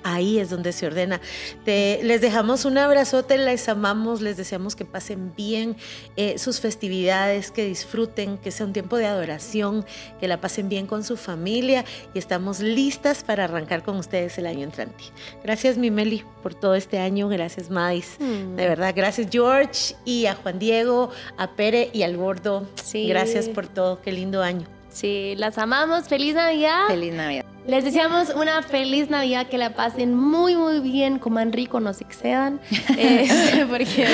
Ahí 0.03 0.39
es 0.39 0.49
donde 0.49 0.73
se 0.73 0.85
ordena. 0.85 1.21
les 1.65 2.21
dejamos 2.21 2.65
un 2.65 2.77
abrazote, 2.77 3.37
les 3.37 3.69
amamos, 3.69 4.21
les 4.21 4.37
deseamos 4.37 4.75
que 4.75 4.85
pasen 4.85 5.33
bien 5.35 5.77
eh, 6.15 6.37
sus 6.37 6.59
festividades, 6.59 7.51
que 7.51 7.65
disfruten, 7.65 8.37
que 8.37 8.51
sea 8.51 8.65
un 8.65 8.73
tiempo 8.73 8.97
de 8.97 9.05
adoración, 9.05 9.85
que 10.19 10.27
la 10.27 10.41
pasen 10.41 10.69
bien 10.69 10.87
con 10.87 11.03
su 11.03 11.17
familia 11.17 11.85
y 12.13 12.19
estamos 12.19 12.59
listas 12.59 13.23
para 13.23 13.45
arrancar 13.45 13.83
con 13.83 13.97
ustedes 13.97 14.37
el 14.37 14.47
año 14.47 14.63
entrante. 14.63 15.05
Gracias, 15.43 15.77
Mimeli, 15.77 16.23
por 16.43 16.53
todo 16.53 16.75
este 16.75 16.99
año. 16.99 17.29
Gracias, 17.29 17.69
Madis. 17.69 18.17
Mm. 18.19 18.55
De 18.55 18.67
verdad, 18.67 18.93
gracias, 18.95 19.27
George, 19.31 19.95
y 20.05 20.25
a 20.25 20.35
Juan 20.35 20.59
Diego, 20.59 21.09
a 21.37 21.51
Pere 21.55 21.89
y 21.93 22.03
al 22.03 22.17
Gordo. 22.17 22.67
Gracias 22.93 23.49
por 23.49 23.67
todo. 23.67 24.01
Qué 24.01 24.11
lindo 24.11 24.41
año. 24.41 24.76
Sí, 24.97 25.35
las 25.37 25.59
amamos. 25.59 26.07
Feliz 26.07 26.33
Navidad. 26.33 26.87
Feliz 26.87 27.13
Navidad. 27.13 27.45
Les 27.67 27.83
deseamos 27.83 28.29
una 28.29 28.63
feliz 28.63 29.11
Navidad, 29.11 29.45
que 29.45 29.59
la 29.59 29.75
pasen 29.75 30.15
muy, 30.15 30.55
muy 30.55 30.79
bien, 30.79 31.19
coman 31.19 31.53
rico, 31.53 31.79
no 31.79 31.93
se 31.93 32.03
excedan, 32.03 32.59
este, 32.97 33.67
porque 33.67 34.07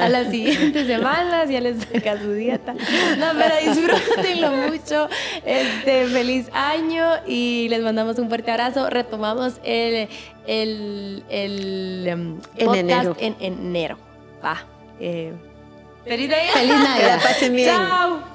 a 0.00 0.08
las 0.08 0.30
siguientes 0.30 0.86
semanas 0.86 1.50
ya 1.50 1.60
les 1.60 1.86
toca 1.86 2.18
su 2.18 2.32
dieta. 2.32 2.72
No, 2.72 3.26
pero 3.36 3.74
disfrútenlo 3.74 4.52
mucho. 4.52 5.10
Este, 5.44 6.06
feliz 6.06 6.48
año 6.54 7.04
y 7.26 7.66
les 7.68 7.82
mandamos 7.82 8.18
un 8.18 8.30
fuerte 8.30 8.52
abrazo. 8.52 8.88
Retomamos 8.88 9.60
el, 9.64 10.08
el, 10.46 11.24
el, 11.28 12.06
em, 12.08 12.40
podcast 12.56 12.78
enero. 12.78 13.16
en 13.20 13.36
enero. 13.38 13.98
Va. 14.42 14.64
Eh, 14.98 15.34
feliz 16.06 16.30
Navidad. 16.30 16.52
Feliz 16.54 16.74
Navidad. 16.74 16.96
Que 16.96 17.06
la 17.06 17.18
pasen 17.18 17.54
bien. 17.54 17.68
Chao. 17.68 18.31